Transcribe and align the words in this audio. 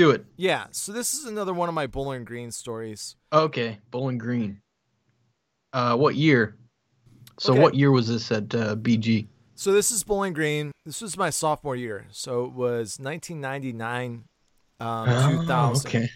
do 0.00 0.10
it. 0.10 0.24
Yeah, 0.36 0.66
so 0.70 0.92
this 0.92 1.12
is 1.14 1.26
another 1.26 1.52
one 1.52 1.68
of 1.68 1.74
my 1.74 1.86
Bowling 1.86 2.24
Green 2.24 2.50
stories. 2.50 3.16
Okay, 3.32 3.78
Bowling 3.90 4.18
Green. 4.18 4.60
Uh, 5.72 5.96
what 5.96 6.14
year? 6.14 6.56
So 7.38 7.52
Okay. 7.52 7.62
what 7.62 7.74
year 7.74 7.90
was 7.90 8.08
this 8.08 8.32
at 8.32 8.54
uh, 8.54 8.76
BG? 8.76 9.26
So 9.54 9.72
this 9.72 9.90
is 9.90 10.02
Bowling 10.02 10.32
Green. 10.32 10.72
This 10.86 11.02
was 11.02 11.18
my 11.18 11.28
sophomore 11.28 11.76
year. 11.76 12.06
So 12.10 12.44
it 12.46 12.52
was 12.52 12.98
1999, 12.98 14.24
um, 14.80 15.06
2000. 15.06 15.50
Oh, 15.50 15.76
okay. 15.76 16.10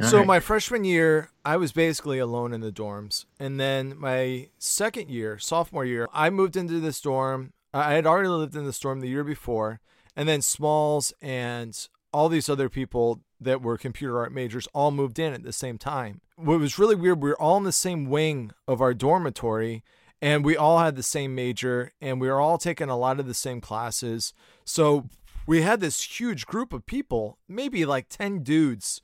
So 0.00 0.16
Alright. 0.16 0.26
my 0.26 0.40
freshman 0.40 0.84
year, 0.84 1.28
I 1.44 1.58
was 1.58 1.72
basically 1.72 2.18
alone 2.18 2.54
in 2.54 2.62
the 2.62 2.72
dorms, 2.72 3.26
and 3.38 3.60
then 3.60 3.98
my 3.98 4.48
second 4.58 5.10
year, 5.10 5.38
sophomore 5.38 5.84
year, 5.84 6.08
I 6.14 6.30
moved 6.30 6.56
into 6.56 6.80
this 6.80 7.02
dorm. 7.02 7.50
I 7.74 7.92
had 7.92 8.06
already 8.06 8.30
lived 8.30 8.56
in 8.56 8.64
this 8.64 8.80
dorm 8.80 9.00
the 9.00 9.10
year 9.10 9.24
before, 9.24 9.80
and 10.16 10.26
then 10.26 10.40
Smalls 10.40 11.12
and 11.20 11.76
all 12.12 12.28
these 12.28 12.48
other 12.48 12.68
people 12.68 13.20
that 13.40 13.62
were 13.62 13.78
computer 13.78 14.18
art 14.18 14.32
majors 14.32 14.68
all 14.74 14.90
moved 14.90 15.18
in 15.18 15.32
at 15.32 15.42
the 15.42 15.52
same 15.52 15.78
time. 15.78 16.20
What 16.36 16.60
was 16.60 16.78
really 16.78 16.94
weird, 16.94 17.22
we 17.22 17.30
were 17.30 17.40
all 17.40 17.56
in 17.56 17.64
the 17.64 17.72
same 17.72 18.06
wing 18.06 18.52
of 18.66 18.80
our 18.80 18.94
dormitory, 18.94 19.82
and 20.20 20.44
we 20.44 20.56
all 20.56 20.78
had 20.78 20.96
the 20.96 21.02
same 21.02 21.34
major, 21.34 21.92
and 22.00 22.20
we 22.20 22.28
were 22.28 22.40
all 22.40 22.58
taking 22.58 22.88
a 22.88 22.96
lot 22.96 23.20
of 23.20 23.26
the 23.26 23.34
same 23.34 23.60
classes. 23.60 24.34
So 24.64 25.08
we 25.46 25.62
had 25.62 25.80
this 25.80 26.02
huge 26.02 26.46
group 26.46 26.72
of 26.72 26.86
people, 26.86 27.38
maybe 27.48 27.84
like 27.84 28.08
10 28.08 28.42
dudes 28.42 29.00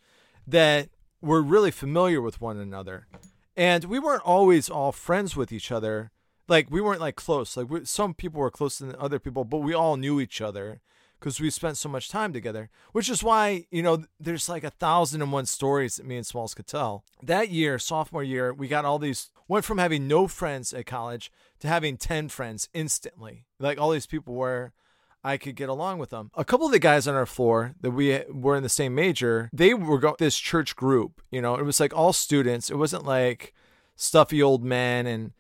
that 0.47 0.91
were 1.21 1.43
really 1.43 1.71
familiar 1.71 2.21
with 2.21 2.41
one 2.41 2.59
another. 2.59 3.07
And 3.57 3.85
we 3.85 3.99
weren't 3.99 4.23
always 4.23 4.69
all 4.69 4.93
friends 4.93 5.35
with 5.35 5.51
each 5.51 5.73
other. 5.73 6.13
Like 6.47 6.71
we 6.71 6.81
weren't 6.81 7.01
like 7.01 7.17
close. 7.17 7.57
Like 7.57 7.71
we, 7.71 7.85
some 7.85 8.15
people 8.15 8.41
were 8.41 8.51
closer 8.51 8.87
than 8.87 8.97
other 8.99 9.19
people, 9.19 9.45
but 9.45 9.59
we 9.59 9.75
all 9.75 9.97
knew 9.97 10.21
each 10.21 10.41
other 10.41 10.83
because 11.19 11.41
we 11.41 11.51
spent 11.51 11.77
so 11.77 11.89
much 11.89 12.09
time 12.09 12.33
together. 12.33 12.71
Which 12.93 13.09
is 13.09 13.23
why 13.23 13.67
you 13.71 13.83
know 13.83 14.05
there's 14.19 14.49
like 14.49 14.65
a 14.65 14.71
thousand 14.71 15.23
and 15.23 15.33
one 15.33 15.47
stories 15.47 15.97
that 15.97 16.07
me 16.07 16.17
and 16.17 16.27
Smalls 16.27 16.55
could 16.55 16.67
tell. 16.67 17.05
That 17.23 17.51
year, 17.51 17.79
sophomore 17.79 18.25
year, 18.25 18.53
we 18.53 18.69
got 18.69 18.85
all 18.85 18.99
these. 18.99 19.31
Went 19.49 19.65
from 19.65 19.79
having 19.79 20.09
no 20.09 20.27
friends 20.27 20.73
at 20.73 20.87
college 20.87 21.31
to 21.61 21.69
having 21.69 21.97
ten 21.97 22.29
friends 22.29 22.69
instantly. 22.75 23.45
Like 23.61 23.81
all 23.81 23.91
these 23.91 24.07
people 24.07 24.35
were 24.35 24.73
I 25.27 25.39
could 25.39 25.57
get 25.57 25.69
along 25.69 25.99
with 25.99 26.11
them. 26.11 26.31
A 26.37 26.45
couple 26.45 26.67
of 26.67 26.73
the 26.73 26.79
guys 26.79 27.09
on 27.09 27.17
our 27.17 27.27
floor 27.27 27.75
that 27.81 27.91
we 27.91 28.23
were 28.31 28.55
in 28.55 28.63
the 28.63 28.69
same 28.69 28.95
major, 28.95 29.51
they 29.53 29.75
were 29.75 29.99
go- 29.99 30.15
this 30.21 30.39
church 30.39 30.77
group. 30.77 31.21
You 31.33 31.43
know, 31.43 31.57
it 31.57 31.65
was 31.65 31.81
like 31.81 31.93
all 31.93 32.13
students. 32.13 32.71
It 32.71 32.77
wasn't 32.77 33.05
like 33.05 33.53
stuffy 33.97 34.41
old 34.41 34.63
men 34.63 35.05
and 35.05 35.33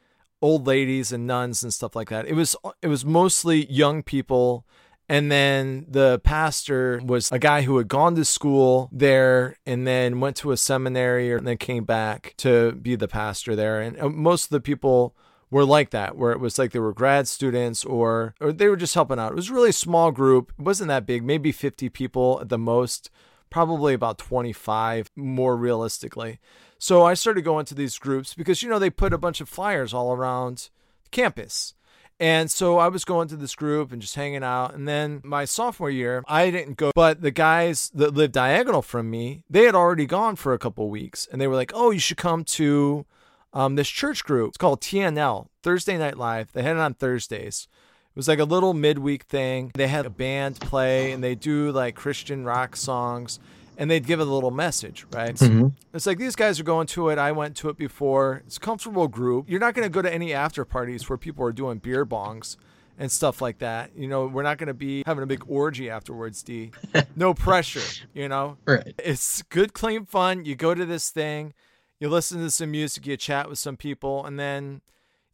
old 0.42 0.66
ladies 0.66 1.12
and 1.12 1.24
nuns 1.24 1.62
and 1.62 1.72
stuff 1.72 1.94
like 1.94 2.08
that. 2.08 2.26
It 2.26 2.34
was 2.34 2.56
it 2.82 2.88
was 2.88 3.04
mostly 3.04 3.70
young 3.70 4.02
people. 4.02 4.65
And 5.08 5.30
then 5.30 5.86
the 5.88 6.20
pastor 6.24 7.00
was 7.04 7.30
a 7.30 7.38
guy 7.38 7.62
who 7.62 7.76
had 7.78 7.86
gone 7.86 8.16
to 8.16 8.24
school 8.24 8.88
there 8.92 9.56
and 9.64 9.86
then 9.86 10.18
went 10.18 10.36
to 10.38 10.50
a 10.50 10.56
seminary 10.56 11.32
and 11.32 11.46
then 11.46 11.58
came 11.58 11.84
back 11.84 12.34
to 12.38 12.72
be 12.72 12.96
the 12.96 13.06
pastor 13.06 13.54
there. 13.54 13.80
And 13.80 13.98
uh, 14.00 14.08
most 14.08 14.44
of 14.44 14.50
the 14.50 14.60
people 14.60 15.14
were 15.48 15.64
like 15.64 15.90
that, 15.90 16.16
where 16.16 16.32
it 16.32 16.40
was 16.40 16.58
like 16.58 16.72
they 16.72 16.80
were 16.80 16.92
grad 16.92 17.28
students 17.28 17.84
or 17.84 18.34
or 18.40 18.52
they 18.52 18.68
were 18.68 18.76
just 18.76 18.94
helping 18.94 19.18
out. 19.18 19.32
It 19.32 19.36
was 19.36 19.50
a 19.50 19.54
really 19.54 19.70
small 19.70 20.10
group. 20.10 20.52
It 20.58 20.64
wasn't 20.64 20.88
that 20.88 21.06
big, 21.06 21.22
maybe 21.22 21.52
50 21.52 21.88
people 21.90 22.40
at 22.40 22.48
the 22.48 22.58
most, 22.58 23.10
probably 23.48 23.94
about 23.94 24.18
25 24.18 25.12
more 25.14 25.56
realistically. 25.56 26.40
So 26.78 27.04
I 27.04 27.14
started 27.14 27.42
going 27.42 27.64
to 27.66 27.74
these 27.74 27.98
groups 27.98 28.34
because 28.34 28.62
you 28.62 28.68
know 28.68 28.80
they 28.80 28.90
put 28.90 29.12
a 29.12 29.18
bunch 29.18 29.40
of 29.40 29.48
flyers 29.48 29.94
all 29.94 30.12
around 30.12 30.68
campus. 31.12 31.74
And 32.18 32.50
so 32.50 32.78
I 32.78 32.88
was 32.88 33.04
going 33.04 33.28
to 33.28 33.36
this 33.36 33.54
group 33.54 33.92
and 33.92 34.00
just 34.00 34.14
hanging 34.14 34.42
out. 34.42 34.74
And 34.74 34.88
then 34.88 35.20
my 35.22 35.44
sophomore 35.44 35.90
year, 35.90 36.24
I 36.26 36.50
didn't 36.50 36.76
go, 36.78 36.90
but 36.94 37.20
the 37.20 37.30
guys 37.30 37.90
that 37.94 38.14
lived 38.14 38.32
diagonal 38.32 38.82
from 38.82 39.10
me, 39.10 39.42
they 39.50 39.64
had 39.64 39.74
already 39.74 40.06
gone 40.06 40.36
for 40.36 40.54
a 40.54 40.58
couple 40.58 40.88
weeks. 40.88 41.28
And 41.30 41.40
they 41.40 41.46
were 41.46 41.54
like, 41.54 41.72
oh, 41.74 41.90
you 41.90 41.98
should 41.98 42.16
come 42.16 42.42
to 42.44 43.04
um, 43.52 43.74
this 43.74 43.88
church 43.88 44.24
group. 44.24 44.48
It's 44.48 44.56
called 44.56 44.80
TNL, 44.80 45.48
Thursday 45.62 45.98
Night 45.98 46.16
Live. 46.16 46.52
They 46.52 46.62
had 46.62 46.76
it 46.76 46.80
on 46.80 46.94
Thursdays. 46.94 47.68
It 48.16 48.16
was 48.16 48.28
like 48.28 48.38
a 48.38 48.44
little 48.44 48.72
midweek 48.72 49.24
thing. 49.24 49.72
They 49.74 49.88
had 49.88 50.06
a 50.06 50.10
band 50.10 50.58
play 50.58 51.12
and 51.12 51.22
they 51.22 51.34
do 51.34 51.70
like 51.70 51.96
Christian 51.96 52.44
rock 52.44 52.76
songs 52.76 53.38
and 53.76 53.90
they'd 53.90 54.06
give 54.06 54.20
it 54.20 54.26
a 54.26 54.30
little 54.30 54.50
message, 54.50 55.06
right? 55.12 55.34
Mhm. 55.34 55.72
It's 55.92 56.06
like 56.06 56.18
these 56.18 56.36
guys 56.36 56.58
are 56.60 56.64
going 56.64 56.86
to 56.88 57.08
it. 57.10 57.18
I 57.18 57.32
went 57.32 57.56
to 57.58 57.68
it 57.68 57.76
before. 57.76 58.42
It's 58.46 58.56
a 58.56 58.60
comfortable 58.60 59.08
group. 59.08 59.48
You're 59.48 59.60
not 59.60 59.74
going 59.74 59.84
to 59.86 59.90
go 59.90 60.02
to 60.02 60.12
any 60.12 60.32
after 60.32 60.64
parties 60.64 61.08
where 61.08 61.16
people 61.18 61.44
are 61.44 61.52
doing 61.52 61.78
beer 61.78 62.06
bongs 62.06 62.56
and 62.98 63.12
stuff 63.12 63.42
like 63.42 63.58
that. 63.58 63.90
You 63.94 64.08
know, 64.08 64.26
we're 64.26 64.42
not 64.42 64.56
going 64.58 64.68
to 64.68 64.74
be 64.74 65.02
having 65.04 65.22
a 65.22 65.26
big 65.26 65.44
orgy 65.48 65.90
afterwards, 65.90 66.42
D. 66.42 66.70
No 67.16 67.34
pressure, 67.34 68.04
you 68.14 68.28
know? 68.28 68.56
Right. 68.66 68.94
It's 68.98 69.42
good, 69.42 69.74
clean 69.74 70.06
fun. 70.06 70.44
You 70.46 70.54
go 70.54 70.74
to 70.74 70.86
this 70.86 71.10
thing, 71.10 71.52
you 72.00 72.08
listen 72.08 72.40
to 72.40 72.50
some 72.50 72.70
music, 72.70 73.06
you 73.06 73.16
chat 73.18 73.48
with 73.48 73.58
some 73.58 73.76
people, 73.76 74.24
and 74.24 74.38
then, 74.40 74.80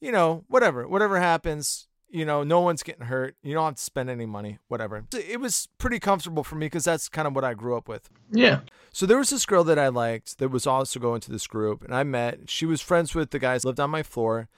you 0.00 0.10
know, 0.10 0.44
whatever, 0.48 0.88
whatever 0.88 1.20
happens, 1.20 1.86
you 2.12 2.26
know, 2.26 2.42
no 2.42 2.60
one's 2.60 2.82
getting 2.82 3.06
hurt. 3.06 3.36
You 3.42 3.54
don't 3.54 3.64
have 3.64 3.74
to 3.76 3.82
spend 3.82 4.10
any 4.10 4.26
money, 4.26 4.58
whatever. 4.68 5.04
It 5.14 5.40
was 5.40 5.68
pretty 5.78 5.98
comfortable 5.98 6.44
for 6.44 6.56
me 6.56 6.66
because 6.66 6.84
that's 6.84 7.08
kind 7.08 7.26
of 7.26 7.34
what 7.34 7.42
I 7.42 7.54
grew 7.54 7.74
up 7.74 7.88
with. 7.88 8.10
Yeah. 8.30 8.60
So 8.92 9.06
there 9.06 9.16
was 9.16 9.30
this 9.30 9.46
girl 9.46 9.64
that 9.64 9.78
I 9.78 9.88
liked 9.88 10.38
that 10.38 10.50
was 10.50 10.66
also 10.66 11.00
going 11.00 11.22
to 11.22 11.30
this 11.30 11.46
group, 11.46 11.82
and 11.82 11.94
I 11.94 12.02
met. 12.02 12.50
She 12.50 12.66
was 12.66 12.82
friends 12.82 13.14
with 13.14 13.30
the 13.30 13.38
guys 13.38 13.64
lived 13.64 13.80
on 13.80 13.88
my 13.88 14.02
floor, 14.02 14.48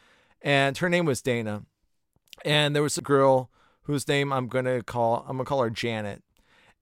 and 0.42 0.76
her 0.78 0.88
name 0.88 1.06
was 1.06 1.22
Dana. 1.22 1.62
And 2.44 2.74
there 2.74 2.82
was 2.82 2.98
a 2.98 3.02
girl 3.02 3.50
whose 3.82 4.08
name 4.08 4.32
I'm 4.32 4.48
gonna 4.48 4.82
call 4.82 5.24
I'm 5.28 5.36
gonna 5.36 5.44
call 5.44 5.62
her 5.62 5.70
Janet, 5.70 6.24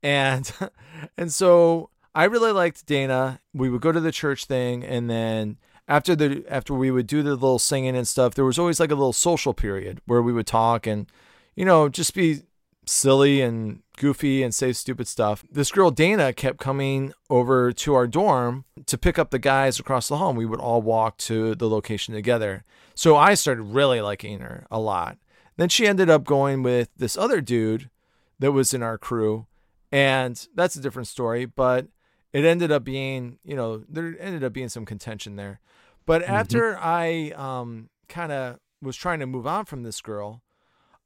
and 0.03 0.51
and 1.19 1.31
so 1.31 1.91
I 2.15 2.25
really 2.25 2.53
liked 2.53 2.87
Dana. 2.87 3.41
We 3.53 3.69
would 3.69 3.83
go 3.83 3.93
to 3.93 4.01
the 4.01 4.13
church 4.13 4.47
thing, 4.47 4.83
and 4.83 5.11
then 5.11 5.59
after 5.89 6.15
the 6.15 6.45
after 6.49 6.75
we 6.75 6.91
would 6.91 7.07
do 7.07 7.23
the 7.23 7.31
little 7.31 7.59
singing 7.59 7.97
and 7.97 8.07
stuff, 8.07 8.35
there 8.35 8.45
was 8.45 8.59
always 8.59 8.81
like 8.81 8.91
a 8.91 8.95
little 8.95 9.13
social 9.13 9.55
period 9.55 10.01
where 10.07 10.23
we 10.23 10.33
would 10.33 10.47
talk 10.47 10.87
and 10.87 11.07
you 11.55 11.65
know 11.65 11.89
just 11.89 12.15
be 12.15 12.43
silly 12.87 13.41
and 13.41 13.83
goofy 13.97 14.43
and 14.43 14.55
say 14.55 14.73
stupid 14.73 15.07
stuff. 15.07 15.45
This 15.51 15.71
girl 15.71 15.91
Dana 15.91 16.33
kept 16.33 16.59
coming 16.59 17.13
over 17.31 17.73
to 17.73 17.95
our 17.95 18.07
dorm 18.07 18.65
to 18.87 18.99
pick 18.99 19.19
up 19.19 19.31
the 19.31 19.39
guys 19.39 19.79
across 19.79 20.09
the 20.09 20.17
hall. 20.17 20.31
and 20.31 20.39
We 20.39 20.47
would 20.47 20.61
all 20.61 20.83
walk 20.83 21.17
to 21.19 21.55
the 21.55 21.69
location 21.69 22.15
together. 22.15 22.65
So 22.95 23.17
I 23.17 23.35
started 23.35 23.63
really 23.63 24.01
liking 24.01 24.41
her 24.41 24.67
a 24.71 24.81
lot. 24.81 25.19
Then 25.57 25.69
she 25.69 25.87
ended 25.87 26.11
up 26.11 26.25
going 26.25 26.63
with 26.63 26.89
this 26.97 27.17
other 27.17 27.41
dude 27.41 27.91
that 28.39 28.53
was 28.53 28.75
in 28.75 28.83
our 28.83 28.99
crew, 28.99 29.47
and 29.93 30.47
that's 30.55 30.75
a 30.77 30.81
different 30.81 31.09
story, 31.09 31.45
but 31.45 31.87
it 32.33 32.45
ended 32.45 32.73
up 32.73 32.85
being, 32.85 33.39
you 33.45 33.57
know, 33.57 33.85
there 33.89 34.17
ended 34.19 34.45
up 34.45 34.53
being 34.53 34.69
some 34.69 34.85
contention 34.85 35.37
there. 35.37 35.61
But 36.07 36.23
after 36.23 36.79
I 36.79 37.33
um 37.37 37.91
kind 38.09 38.33
of 38.33 38.59
was 38.81 38.97
trying 38.97 39.21
to 39.21 39.27
move 39.27 39.47
on 39.47 39.65
from 39.65 39.83
this 39.83 40.01
girl, 40.01 40.43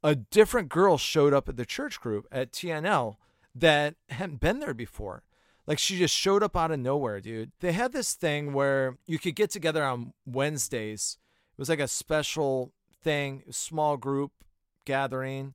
a 0.03 0.15
different 0.15 0.69
girl 0.69 0.99
showed 0.99 1.35
up 1.35 1.49
at 1.49 1.57
the 1.57 1.67
church 1.67 2.01
group 2.01 2.27
at 2.33 2.53
TNL 2.53 3.17
that 3.55 3.97
hadn't 4.09 4.41
been 4.41 4.61
there 4.61 4.75
before. 4.75 5.23
Like 5.67 5.79
she 5.79 5.99
just 5.99 6.15
showed 6.15 6.43
up 6.43 6.57
out 6.57 6.71
of 6.71 6.79
nowhere, 6.79 7.21
dude. 7.21 7.51
They 7.61 7.73
had 7.73 7.93
this 7.93 8.15
thing 8.15 8.53
where 8.53 8.99
you 9.07 9.19
could 9.19 9.35
get 9.35 9.51
together 9.51 9.85
on 9.85 10.13
Wednesdays. 10.25 11.19
It 11.53 11.61
was 11.61 11.69
like 11.69 11.81
a 11.81 11.89
special 11.89 12.73
thing, 13.03 13.43
small 13.51 13.97
group 13.97 14.33
gathering 14.85 15.55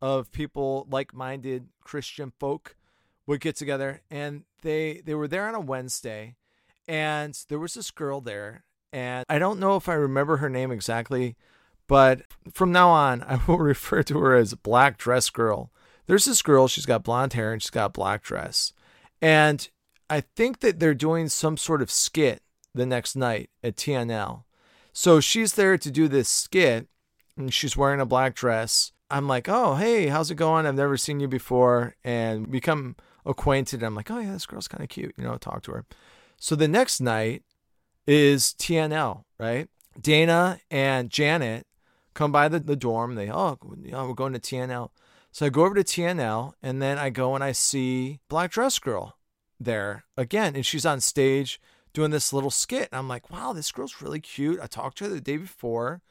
of 0.00 0.32
people 0.32 0.86
like-minded 0.90 1.68
Christian 1.84 2.32
folk 2.38 2.74
would 3.26 3.40
get 3.40 3.56
together 3.56 4.02
and 4.10 4.44
they 4.62 5.02
they 5.04 5.14
were 5.14 5.28
there 5.28 5.48
on 5.48 5.54
a 5.54 5.60
Wednesday 5.60 6.36
and 6.88 7.38
there 7.48 7.58
was 7.58 7.74
this 7.74 7.90
girl 7.90 8.20
there 8.20 8.64
and 8.92 9.24
I 9.28 9.38
don't 9.38 9.60
know 9.60 9.76
if 9.76 9.88
I 9.88 9.94
remember 9.94 10.38
her 10.38 10.50
name 10.50 10.72
exactly 10.72 11.36
but 11.90 12.22
from 12.52 12.70
now 12.70 12.90
on, 12.90 13.22
I 13.26 13.40
will 13.48 13.58
refer 13.58 14.04
to 14.04 14.20
her 14.20 14.36
as 14.36 14.54
Black 14.54 14.96
Dress 14.96 15.28
Girl. 15.28 15.72
There's 16.06 16.24
this 16.24 16.40
girl, 16.40 16.68
she's 16.68 16.86
got 16.86 17.02
blonde 17.02 17.32
hair 17.32 17.52
and 17.52 17.60
she's 17.60 17.70
got 17.70 17.92
black 17.92 18.22
dress. 18.22 18.72
And 19.20 19.68
I 20.08 20.20
think 20.20 20.60
that 20.60 20.78
they're 20.78 20.94
doing 20.94 21.28
some 21.28 21.56
sort 21.56 21.82
of 21.82 21.90
skit 21.90 22.42
the 22.74 22.86
next 22.86 23.16
night 23.16 23.50
at 23.64 23.76
TNL. 23.76 24.44
So 24.92 25.18
she's 25.18 25.54
there 25.54 25.76
to 25.78 25.90
do 25.90 26.06
this 26.06 26.28
skit 26.28 26.86
and 27.36 27.52
she's 27.52 27.76
wearing 27.76 28.00
a 28.00 28.06
black 28.06 28.36
dress. 28.36 28.92
I'm 29.10 29.26
like, 29.26 29.48
oh, 29.48 29.74
hey, 29.74 30.06
how's 30.06 30.30
it 30.30 30.36
going? 30.36 30.66
I've 30.66 30.76
never 30.76 30.96
seen 30.96 31.18
you 31.18 31.26
before. 31.26 31.96
And 32.04 32.48
become 32.48 32.94
acquainted. 33.24 33.82
I'm 33.82 33.94
like, 33.94 34.10
oh, 34.10 34.18
yeah, 34.18 34.32
this 34.32 34.46
girl's 34.46 34.68
kind 34.68 34.82
of 34.82 34.88
cute. 34.88 35.14
You 35.16 35.24
know, 35.24 35.36
talk 35.36 35.62
to 35.64 35.72
her. 35.72 35.84
So 36.38 36.54
the 36.54 36.68
next 36.68 37.00
night 37.00 37.42
is 38.06 38.54
TNL, 38.58 39.24
right? 39.38 39.68
Dana 40.00 40.60
and 40.70 41.10
Janet 41.10 41.66
come 42.14 42.32
by 42.32 42.48
the, 42.48 42.60
the 42.60 42.76
dorm. 42.76 43.14
They, 43.14 43.30
oh, 43.30 43.58
we're 43.62 44.14
going 44.14 44.32
to 44.32 44.38
TNL. 44.38 44.90
So 45.32 45.46
I 45.46 45.48
go 45.48 45.64
over 45.64 45.74
to 45.74 45.84
TNL 45.84 46.52
and 46.62 46.82
then 46.82 46.98
I 46.98 47.10
go 47.10 47.34
and 47.34 47.44
I 47.44 47.52
see 47.52 48.20
Black 48.28 48.50
Dress 48.50 48.78
Girl 48.78 49.16
there 49.58 50.04
again. 50.16 50.56
And 50.56 50.66
she's 50.66 50.86
on 50.86 51.00
stage 51.00 51.60
doing 51.92 52.10
this 52.10 52.32
little 52.32 52.50
skit. 52.50 52.88
And 52.90 52.98
I'm 52.98 53.08
like, 53.08 53.30
wow, 53.30 53.52
this 53.52 53.70
girl's 53.70 54.02
really 54.02 54.20
cute. 54.20 54.58
I 54.60 54.66
talked 54.66 54.98
to 54.98 55.04
her 55.04 55.10
the 55.10 55.20
day 55.20 55.36
before. 55.36 56.02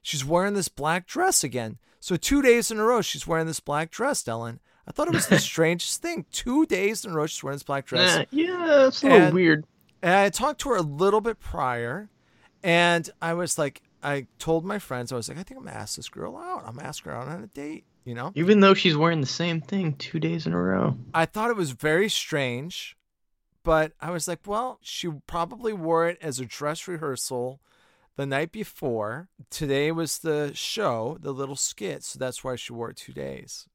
She's 0.00 0.24
wearing 0.24 0.54
this 0.54 0.68
black 0.68 1.06
dress 1.06 1.44
again. 1.44 1.78
So 2.00 2.16
two 2.16 2.42
days 2.42 2.70
in 2.70 2.78
a 2.78 2.84
row, 2.84 3.02
she's 3.02 3.26
wearing 3.26 3.46
this 3.46 3.60
black 3.60 3.90
dress, 3.90 4.26
Ellen. 4.26 4.60
I 4.86 4.92
thought 4.92 5.08
it 5.08 5.14
was 5.14 5.26
the 5.28 5.38
strangest 5.52 6.02
thing. 6.02 6.26
Two 6.32 6.66
days 6.66 7.04
in 7.04 7.12
a 7.12 7.14
row 7.14 7.26
she's 7.26 7.42
wearing 7.42 7.56
this 7.56 7.62
black 7.62 7.86
dress. 7.86 8.18
Nah, 8.18 8.24
yeah, 8.30 8.86
it's 8.88 9.02
a 9.02 9.06
little 9.06 9.22
And- 9.26 9.34
weird. 9.34 9.64
And 10.02 10.12
I 10.14 10.30
talked 10.30 10.60
to 10.62 10.70
her 10.70 10.76
a 10.76 10.82
little 10.82 11.20
bit 11.20 11.38
prior, 11.38 12.08
and 12.64 13.08
I 13.20 13.34
was 13.34 13.56
like, 13.56 13.82
I 14.02 14.26
told 14.40 14.64
my 14.64 14.80
friends, 14.80 15.12
I 15.12 15.16
was 15.16 15.28
like, 15.28 15.38
I 15.38 15.44
think 15.44 15.58
I'm 15.60 15.64
gonna 15.66 15.76
ask 15.78 15.94
this 15.94 16.08
girl 16.08 16.36
out. 16.36 16.64
I'm 16.66 16.74
gonna 16.74 16.88
ask 16.88 17.04
her 17.04 17.12
out 17.12 17.28
on 17.28 17.42
a 17.42 17.46
date. 17.46 17.84
You 18.04 18.16
know, 18.16 18.32
Even 18.34 18.58
though 18.58 18.74
she's 18.74 18.96
wearing 18.96 19.20
the 19.20 19.28
same 19.28 19.60
thing 19.60 19.94
two 19.94 20.18
days 20.18 20.44
in 20.44 20.52
a 20.54 20.60
row. 20.60 20.96
I 21.14 21.24
thought 21.24 21.50
it 21.50 21.56
was 21.56 21.70
very 21.70 22.08
strange, 22.08 22.96
but 23.62 23.92
I 24.00 24.10
was 24.10 24.26
like, 24.26 24.40
well, 24.44 24.80
she 24.82 25.08
probably 25.28 25.72
wore 25.72 26.08
it 26.08 26.18
as 26.20 26.40
a 26.40 26.44
dress 26.44 26.88
rehearsal 26.88 27.60
the 28.16 28.26
night 28.26 28.50
before. 28.50 29.28
Today 29.50 29.92
was 29.92 30.18
the 30.18 30.50
show, 30.52 31.16
the 31.20 31.30
little 31.30 31.54
skit, 31.54 32.02
so 32.02 32.18
that's 32.18 32.42
why 32.42 32.56
she 32.56 32.72
wore 32.72 32.90
it 32.90 32.96
two 32.96 33.12
days. 33.12 33.68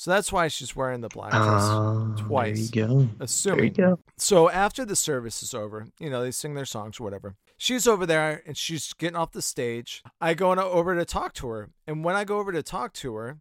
So 0.00 0.12
that's 0.12 0.32
why 0.32 0.48
she's 0.48 0.74
wearing 0.74 1.02
the 1.02 1.10
black 1.10 1.30
dress. 1.30 1.44
Ah, 1.44 2.14
twice. 2.16 2.70
There 2.70 2.86
you 2.86 2.88
go. 2.88 2.94
There 2.94 3.02
you 3.02 3.16
assuming. 3.20 3.72
go. 3.74 3.98
So 4.16 4.48
after 4.48 4.86
the 4.86 4.96
service 4.96 5.42
is 5.42 5.52
over, 5.52 5.88
you 5.98 6.08
know, 6.08 6.22
they 6.22 6.30
sing 6.30 6.54
their 6.54 6.64
songs 6.64 6.98
or 6.98 7.04
whatever. 7.04 7.34
She's 7.58 7.86
over 7.86 8.06
there 8.06 8.42
and 8.46 8.56
she's 8.56 8.94
getting 8.94 9.16
off 9.16 9.32
the 9.32 9.42
stage. 9.42 10.02
I 10.18 10.32
go 10.32 10.52
over 10.52 10.96
to 10.96 11.04
talk 11.04 11.34
to 11.34 11.48
her. 11.48 11.68
And 11.86 12.02
when 12.02 12.16
I 12.16 12.24
go 12.24 12.38
over 12.38 12.50
to 12.50 12.62
talk 12.62 12.94
to 12.94 13.14
her, 13.16 13.40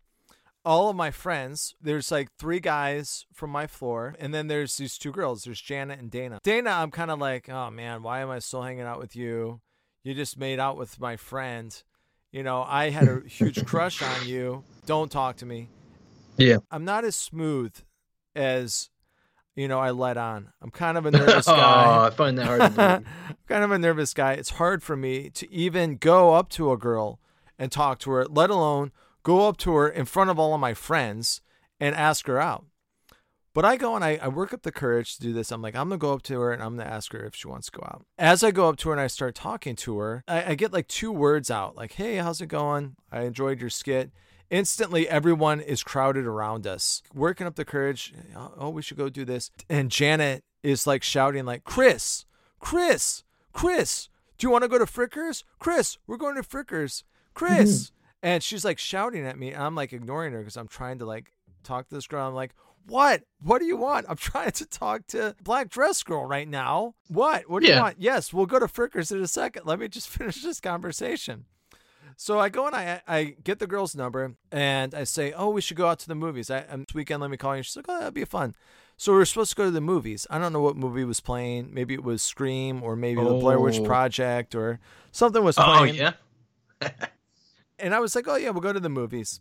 all 0.65 0.89
of 0.89 0.97
my 0.97 1.11
friends, 1.11 1.75
there's 1.81 2.11
like 2.11 2.27
three 2.37 2.59
guys 2.59 3.25
from 3.33 3.51
my 3.51 3.65
floor, 3.65 4.17
and 4.19 4.33
then 4.33 4.47
there's 4.47 4.75
these 4.75 4.97
two 4.97 5.13
girls. 5.13 5.45
There's 5.45 5.61
Janet 5.61 5.99
and 5.99 6.11
Dana. 6.11 6.41
Dana, 6.43 6.71
I'm 6.71 6.91
kind 6.91 7.09
of 7.09 7.19
like, 7.19 7.47
oh 7.47 7.69
man, 7.71 8.03
why 8.03 8.19
am 8.19 8.29
I 8.29 8.39
still 8.39 8.63
hanging 8.63 8.81
out 8.81 8.99
with 8.99 9.15
you? 9.15 9.61
You 10.03 10.13
just 10.13 10.37
made 10.37 10.59
out 10.59 10.75
with 10.75 10.99
my 10.99 11.15
friend. 11.15 11.81
You 12.33 12.43
know, 12.43 12.65
I 12.67 12.89
had 12.89 13.07
a 13.07 13.21
huge 13.25 13.65
crush 13.65 14.01
on 14.01 14.27
you. 14.27 14.65
Don't 14.85 15.09
talk 15.09 15.37
to 15.37 15.45
me. 15.45 15.69
Yeah. 16.39 16.57
I'm 16.71 16.85
not 16.85 17.05
as 17.05 17.15
smooth 17.15 17.75
as, 18.35 18.89
you 19.55 19.67
know, 19.67 19.79
I 19.79 19.91
let 19.91 20.17
on. 20.17 20.49
I'm 20.61 20.71
kind 20.71 20.97
of 20.97 21.05
a 21.05 21.11
nervous 21.11 21.45
guy. 21.45 21.85
oh, 21.85 22.05
I 22.05 22.09
find 22.09 22.37
that 22.37 22.45
hard 22.45 22.61
to 22.61 22.69
believe. 22.69 22.89
I'm 22.89 23.37
kind 23.47 23.63
of 23.63 23.71
a 23.71 23.79
nervous 23.79 24.13
guy. 24.13 24.33
It's 24.33 24.51
hard 24.51 24.81
for 24.81 24.95
me 24.95 25.29
to 25.31 25.51
even 25.51 25.97
go 25.97 26.33
up 26.33 26.49
to 26.51 26.71
a 26.71 26.77
girl 26.77 27.19
and 27.57 27.71
talk 27.71 27.99
to 27.99 28.11
her, 28.11 28.25
let 28.25 28.49
alone 28.49 28.91
go 29.23 29.47
up 29.47 29.57
to 29.57 29.73
her 29.75 29.89
in 29.89 30.05
front 30.05 30.29
of 30.29 30.39
all 30.39 30.53
of 30.53 30.61
my 30.61 30.73
friends 30.73 31.41
and 31.79 31.95
ask 31.95 32.27
her 32.27 32.39
out. 32.39 32.65
But 33.53 33.65
I 33.65 33.77
go 33.77 33.95
and 33.95 34.05
I, 34.05 34.19
I 34.21 34.27
work 34.27 34.53
up 34.53 34.61
the 34.61 34.71
courage 34.71 35.15
to 35.15 35.21
do 35.21 35.33
this. 35.33 35.51
I'm 35.51 35.61
like, 35.61 35.75
I'm 35.75 35.89
going 35.89 35.99
to 35.99 36.01
go 36.01 36.13
up 36.13 36.21
to 36.23 36.39
her 36.39 36.53
and 36.53 36.61
I'm 36.61 36.75
going 36.75 36.87
to 36.87 36.93
ask 36.93 37.11
her 37.13 37.25
if 37.25 37.35
she 37.35 37.47
wants 37.47 37.69
to 37.69 37.79
go 37.79 37.83
out. 37.83 38.05
As 38.17 38.43
I 38.43 38.51
go 38.51 38.69
up 38.69 38.77
to 38.77 38.89
her 38.89 38.93
and 38.93 39.01
I 39.01 39.07
start 39.07 39.35
talking 39.35 39.75
to 39.77 39.97
her, 39.97 40.23
I, 40.27 40.51
I 40.51 40.55
get 40.55 40.71
like 40.71 40.87
two 40.87 41.11
words 41.11 41.49
out 41.49 41.75
like, 41.75 41.93
hey, 41.93 42.17
how's 42.17 42.41
it 42.41 42.47
going? 42.47 42.95
I 43.11 43.21
enjoyed 43.21 43.59
your 43.59 43.71
skit. 43.71 44.11
Instantly, 44.49 45.07
everyone 45.07 45.61
is 45.61 45.83
crowded 45.83 46.25
around 46.25 46.65
us, 46.65 47.03
working 47.13 47.45
up 47.45 47.55
the 47.55 47.65
courage. 47.65 48.13
Oh, 48.35 48.69
we 48.69 48.81
should 48.81 48.97
go 48.97 49.09
do 49.09 49.25
this. 49.25 49.51
And 49.69 49.91
Janet 49.91 50.43
is 50.63 50.87
like 50.87 51.03
shouting, 51.03 51.45
like, 51.45 51.63
Chris, 51.63 52.25
Chris, 52.59 53.23
Chris, 53.53 54.09
do 54.37 54.47
you 54.47 54.51
want 54.51 54.63
to 54.63 54.67
go 54.67 54.79
to 54.79 54.85
Fricker's? 54.85 55.43
Chris, 55.59 55.97
we're 56.07 56.17
going 56.17 56.35
to 56.35 56.41
Fricker's. 56.41 57.03
Chris. 57.33 57.85
Mm-hmm. 57.85 57.95
and 58.23 58.43
she's 58.43 58.65
like 58.65 58.79
shouting 58.79 59.25
at 59.25 59.37
me. 59.37 59.51
And 59.53 59.63
I'm 59.63 59.75
like 59.75 59.93
ignoring 59.93 60.33
her 60.33 60.39
because 60.39 60.57
I'm 60.57 60.67
trying 60.67 60.99
to 60.99 61.05
like 61.05 61.31
talk 61.63 61.87
to 61.89 61.95
this 61.95 62.07
girl. 62.07 62.27
I'm 62.27 62.33
like, 62.33 62.53
what? 62.87 63.23
What 63.41 63.59
do 63.59 63.65
you 63.65 63.77
want? 63.77 64.07
I'm 64.09 64.15
trying 64.31 64.51
to 64.51 64.65
talk 64.65 65.07
to 65.07 65.35
Black 65.43 65.69
Dress 65.69 66.03
Girl 66.03 66.25
right 66.25 66.47
now. 66.47 66.95
What? 67.07 67.49
What 67.49 67.61
do 67.61 67.69
you 67.69 67.79
want? 67.79 67.95
Yes, 67.99 68.33
we'll 68.33 68.45
go 68.45 68.59
to 68.59 68.65
Fricker's 68.65 69.11
in 69.11 69.21
a 69.21 69.27
second. 69.27 69.65
Let 69.65 69.79
me 69.79 69.87
just 69.87 70.09
finish 70.17 70.41
this 70.41 70.59
conversation. 70.59 71.45
So 72.21 72.37
I 72.37 72.49
go 72.49 72.67
and 72.67 72.75
I 72.75 73.01
I 73.07 73.35
get 73.45 73.59
the 73.59 73.65
girl's 73.65 73.95
number 73.95 74.35
and 74.51 74.93
I 74.93 75.05
say, 75.05 75.31
oh, 75.31 75.51
we 75.51 75.61
should 75.61 75.77
go 75.77 75.87
out 75.87 75.99
to 75.99 76.07
the 76.09 76.15
movies. 76.15 76.51
I, 76.51 76.65
um, 76.69 76.81
this 76.85 76.93
weekend, 76.93 77.21
let 77.21 77.31
me 77.31 77.37
call 77.37 77.55
you. 77.55 77.63
She's 77.63 77.77
like, 77.77 77.85
oh, 77.87 77.97
that'd 77.97 78.13
be 78.13 78.25
fun. 78.25 78.55
So 78.97 79.13
we 79.13 79.19
were 79.19 79.25
supposed 79.25 79.51
to 79.51 79.55
go 79.55 79.63
to 79.63 79.71
the 79.71 79.79
movies. 79.79 80.27
I 80.29 80.37
don't 80.37 80.51
know 80.51 80.59
what 80.59 80.75
movie 80.75 81.05
was 81.05 81.21
playing. 81.21 81.73
Maybe 81.73 81.93
it 81.93 82.03
was 82.03 82.21
Scream 82.21 82.83
or 82.83 82.97
maybe 82.97 83.23
the 83.23 83.29
Blair 83.35 83.57
Witch 83.57 83.79
Oh. 83.79 83.85
Project 83.85 84.53
or 84.53 84.81
something 85.13 85.41
was 85.45 85.55
playing. 85.55 85.71
Oh 85.71 85.77
playing. 85.77 85.95
yeah. 85.95 86.13
And 87.79 87.95
I 87.95 88.01
was 88.01 88.13
like, 88.13 88.27
oh 88.27 88.35
yeah, 88.35 88.49
we'll 88.49 88.59
go 88.59 88.73
to 88.73 88.79
the 88.81 88.89
movies. 88.89 89.39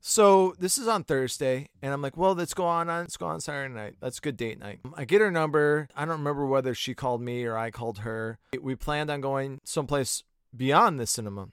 So 0.00 0.54
this 0.58 0.76
is 0.76 0.88
on 0.88 1.04
Thursday, 1.04 1.68
and 1.80 1.92
I'm 1.92 2.02
like, 2.02 2.16
well, 2.16 2.34
let's 2.34 2.52
go 2.52 2.64
on 2.66 2.88
on 2.90 3.02
let's 3.02 3.16
go 3.16 3.26
on 3.26 3.40
Saturday 3.40 3.72
night. 3.72 3.94
That's 4.00 4.18
a 4.18 4.20
good 4.20 4.36
date 4.36 4.58
night. 4.58 4.80
I 4.96 5.04
get 5.04 5.20
her 5.20 5.30
number. 5.30 5.88
I 5.94 6.00
don't 6.00 6.18
remember 6.18 6.44
whether 6.46 6.74
she 6.74 6.94
called 6.94 7.22
me 7.22 7.44
or 7.44 7.56
I 7.56 7.70
called 7.70 7.98
her. 7.98 8.38
We 8.60 8.74
planned 8.74 9.08
on 9.10 9.20
going 9.20 9.60
someplace 9.62 10.24
beyond 10.56 10.98
the 10.98 11.06
cinema. 11.06 11.50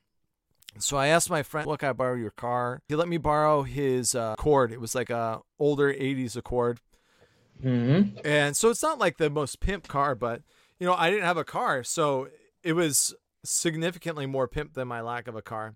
So 0.77 0.97
I 0.97 1.07
asked 1.07 1.29
my 1.29 1.43
friend, 1.43 1.67
"Look, 1.67 1.83
I 1.83 1.93
borrow 1.93 2.15
your 2.15 2.31
car." 2.31 2.81
He 2.87 2.95
let 2.95 3.07
me 3.07 3.17
borrow 3.17 3.63
his 3.63 4.13
uh, 4.15 4.35
Accord. 4.37 4.71
It 4.71 4.81
was 4.81 4.93
like 4.95 5.09
a 5.09 5.41
older 5.59 5.93
'80s 5.93 6.35
Accord, 6.35 6.79
Mm-hmm. 7.63 8.17
and 8.25 8.55
so 8.57 8.69
it's 8.69 8.83
not 8.83 8.99
like 8.99 9.17
the 9.17 9.29
most 9.29 9.59
pimp 9.61 9.87
car, 9.87 10.13
but 10.15 10.41
you 10.79 10.85
know, 10.85 10.93
I 10.93 11.09
didn't 11.09 11.23
have 11.25 11.37
a 11.37 11.45
car, 11.45 11.83
so 11.83 12.27
it 12.63 12.73
was 12.73 13.15
significantly 13.45 14.25
more 14.25 14.47
pimp 14.47 14.73
than 14.73 14.87
my 14.87 15.01
lack 15.01 15.27
of 15.27 15.35
a 15.35 15.41
car. 15.41 15.75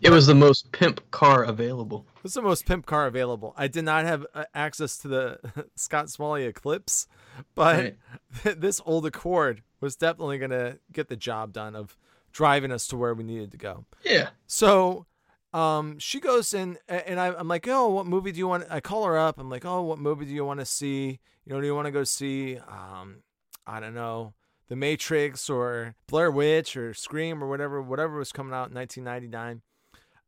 It 0.00 0.10
was 0.10 0.26
the 0.26 0.34
most 0.34 0.70
pimp 0.72 1.10
car 1.10 1.42
available. 1.42 2.06
It 2.18 2.22
was 2.22 2.34
the 2.34 2.42
most 2.42 2.64
pimp 2.64 2.86
car 2.86 3.06
available. 3.06 3.52
I 3.56 3.66
did 3.66 3.84
not 3.84 4.04
have 4.04 4.24
uh, 4.32 4.44
access 4.54 4.96
to 4.98 5.08
the 5.08 5.38
Scott 5.74 6.08
Smalley 6.10 6.44
Eclipse, 6.44 7.06
but 7.54 7.96
this 8.44 8.80
old 8.86 9.04
Accord 9.04 9.62
was 9.80 9.96
definitely 9.96 10.38
going 10.38 10.52
to 10.52 10.78
get 10.92 11.08
the 11.08 11.16
job 11.16 11.52
done 11.52 11.74
of 11.74 11.96
driving 12.34 12.72
us 12.72 12.86
to 12.88 12.96
where 12.96 13.14
we 13.14 13.24
needed 13.24 13.50
to 13.52 13.56
go. 13.56 13.86
Yeah. 14.04 14.30
So 14.46 15.06
um, 15.54 15.98
she 15.98 16.20
goes 16.20 16.52
in, 16.52 16.76
and 16.88 17.18
I, 17.18 17.28
I'm 17.28 17.48
like, 17.48 17.66
oh, 17.68 17.88
what 17.88 18.06
movie 18.06 18.32
do 18.32 18.38
you 18.38 18.48
want? 18.48 18.66
I 18.68 18.80
call 18.80 19.04
her 19.04 19.16
up. 19.16 19.38
I'm 19.38 19.48
like, 19.48 19.64
oh, 19.64 19.82
what 19.82 19.98
movie 19.98 20.26
do 20.26 20.34
you 20.34 20.44
want 20.44 20.60
to 20.60 20.66
see? 20.66 21.20
You 21.46 21.54
know, 21.54 21.60
do 21.60 21.66
you 21.66 21.74
want 21.74 21.86
to 21.86 21.92
go 21.92 22.04
see? 22.04 22.58
Um, 22.58 23.22
I 23.66 23.80
don't 23.80 23.94
know, 23.94 24.34
The 24.68 24.76
Matrix 24.76 25.48
or 25.48 25.94
Blair 26.08 26.30
Witch 26.30 26.76
or 26.76 26.92
Scream 26.92 27.42
or 27.42 27.48
whatever, 27.48 27.80
whatever 27.80 28.18
was 28.18 28.32
coming 28.32 28.52
out 28.52 28.68
in 28.68 28.74
1999. 28.74 29.62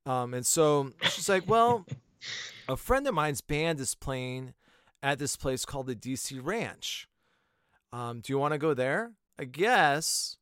Um, 0.06 0.32
and 0.32 0.46
so 0.46 0.92
she's 1.10 1.28
like, 1.28 1.48
well, 1.48 1.84
a 2.68 2.76
friend 2.76 3.06
of 3.06 3.14
mine's 3.14 3.40
band 3.40 3.80
is 3.80 3.94
playing 3.94 4.54
at 5.02 5.18
this 5.18 5.36
place 5.36 5.64
called 5.64 5.88
the 5.88 5.96
DC 5.96 6.40
Ranch. 6.42 7.08
Um, 7.92 8.20
do 8.20 8.32
you 8.32 8.38
want 8.38 8.52
to 8.52 8.58
go 8.58 8.74
there? 8.74 9.12
I 9.38 9.44
guess. 9.44 10.36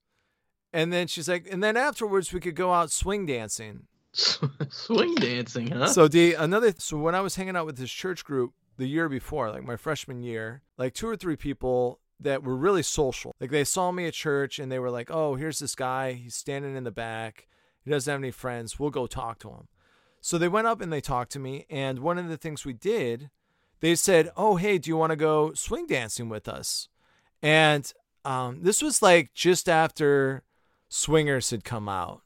And 0.75 0.93
then 0.93 1.07
she's 1.07 1.29
like, 1.29 1.47
and 1.51 1.63
then 1.63 1.77
afterwards 1.77 2.33
we 2.33 2.41
could 2.41 2.57
go 2.57 2.73
out 2.73 2.91
swing 2.91 3.27
dancing. 3.27 3.87
Swing 4.71 5.15
dancing, 5.17 5.69
huh? 5.73 5.89
So 5.89 6.07
the 6.07 6.35
another 6.35 6.73
so 6.79 6.97
when 6.99 7.17
I 7.17 7.21
was 7.21 7.35
hanging 7.35 7.57
out 7.57 7.67
with 7.67 7.79
this 7.79 7.91
church 7.91 8.25
group 8.25 8.53
the 8.77 8.87
year 8.87 9.09
before, 9.09 9.51
like 9.51 9.65
my 9.65 9.77
freshman 9.77 10.23
year, 10.23 10.63
like 10.79 10.95
two 10.95 11.09
or 11.09 11.17
three 11.17 11.35
people 11.35 11.99
that 12.21 12.45
were 12.45 12.57
really 12.57 12.83
social. 12.83 13.35
Like 13.41 13.51
they 13.51 13.65
saw 13.65 13.91
me 13.91 14.07
at 14.07 14.15
church 14.15 14.61
and 14.61 14.71
they 14.71 14.79
were 14.79 14.91
like, 14.91 15.11
"Oh, 15.11 15.35
here's 15.35 15.59
this 15.59 15.75
guy. 15.75 16.13
He's 16.13 16.37
standing 16.37 16.77
in 16.77 16.85
the 16.85 16.93
back. 16.93 17.49
He 17.85 17.91
doesn't 17.91 18.11
have 18.11 18.21
any 18.21 18.31
friends. 18.31 18.79
We'll 18.79 18.91
go 18.91 19.09
talk 19.09 19.41
to 19.41 19.51
him." 19.51 19.69
So 20.21 20.39
they 20.39 20.49
went 20.49 20.69
up 20.69 20.81
and 20.81 20.93
they 20.93 21.01
talked 21.01 21.33
to 21.33 21.41
me, 21.41 21.67
and 21.69 21.99
one 21.99 22.19
of 22.19 22.29
the 22.29 22.37
things 22.37 22.65
we 22.65 22.73
did, 22.73 23.31
they 23.81 23.97
said, 23.97 24.31
"Oh, 24.37 24.57
hey, 24.57 24.79
do 24.79 24.91
you 24.91 24.97
want 24.97 25.11
to 25.11 25.17
go 25.17 25.55
swing 25.55 25.87
dancing 25.87 26.29
with 26.29 26.49
us?" 26.49 26.89
And 27.43 27.93
um, 28.25 28.61
this 28.63 28.81
was 28.81 29.03
like 29.03 29.35
just 29.35 29.69
after 29.69 30.45
Swingers 30.95 31.51
had 31.51 31.65
come 31.65 31.89
out, 31.89 32.23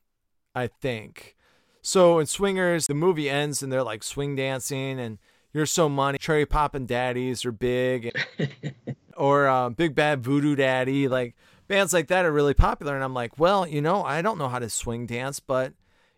I 0.55 0.67
think. 0.67 1.37
So 1.81 2.19
in 2.19 2.27
Swingers, 2.27 2.87
the 2.87 2.93
movie 2.93 3.31
ends 3.31 3.63
and 3.63 3.73
they're 3.73 3.83
like 3.83 4.03
swing 4.03 4.37
dancing 4.37 5.01
and 5.01 5.17
you're 5.55 5.65
so 5.65 5.89
money. 5.89 6.19
Cherry 6.19 6.45
Poppin' 6.45 6.85
Daddies 6.85 7.47
are 7.47 7.51
big, 7.51 8.13
or 9.17 9.49
uh, 9.49 9.71
Big 9.71 9.95
Bad 9.95 10.23
Voodoo 10.23 10.55
Daddy. 10.55 11.09
Like 11.09 11.35
bands 11.67 11.95
like 11.95 12.09
that 12.09 12.27
are 12.27 12.31
really 12.31 12.53
popular. 12.53 12.95
And 12.95 13.03
I'm 13.03 13.15
like, 13.15 13.39
well, 13.39 13.67
you 13.67 13.81
know, 13.81 14.05
I 14.05 14.21
don't 14.21 14.37
know 14.37 14.51
how 14.51 14.59
to 14.59 14.69
swing 14.69 15.07
dance, 15.07 15.41
but 15.41 15.73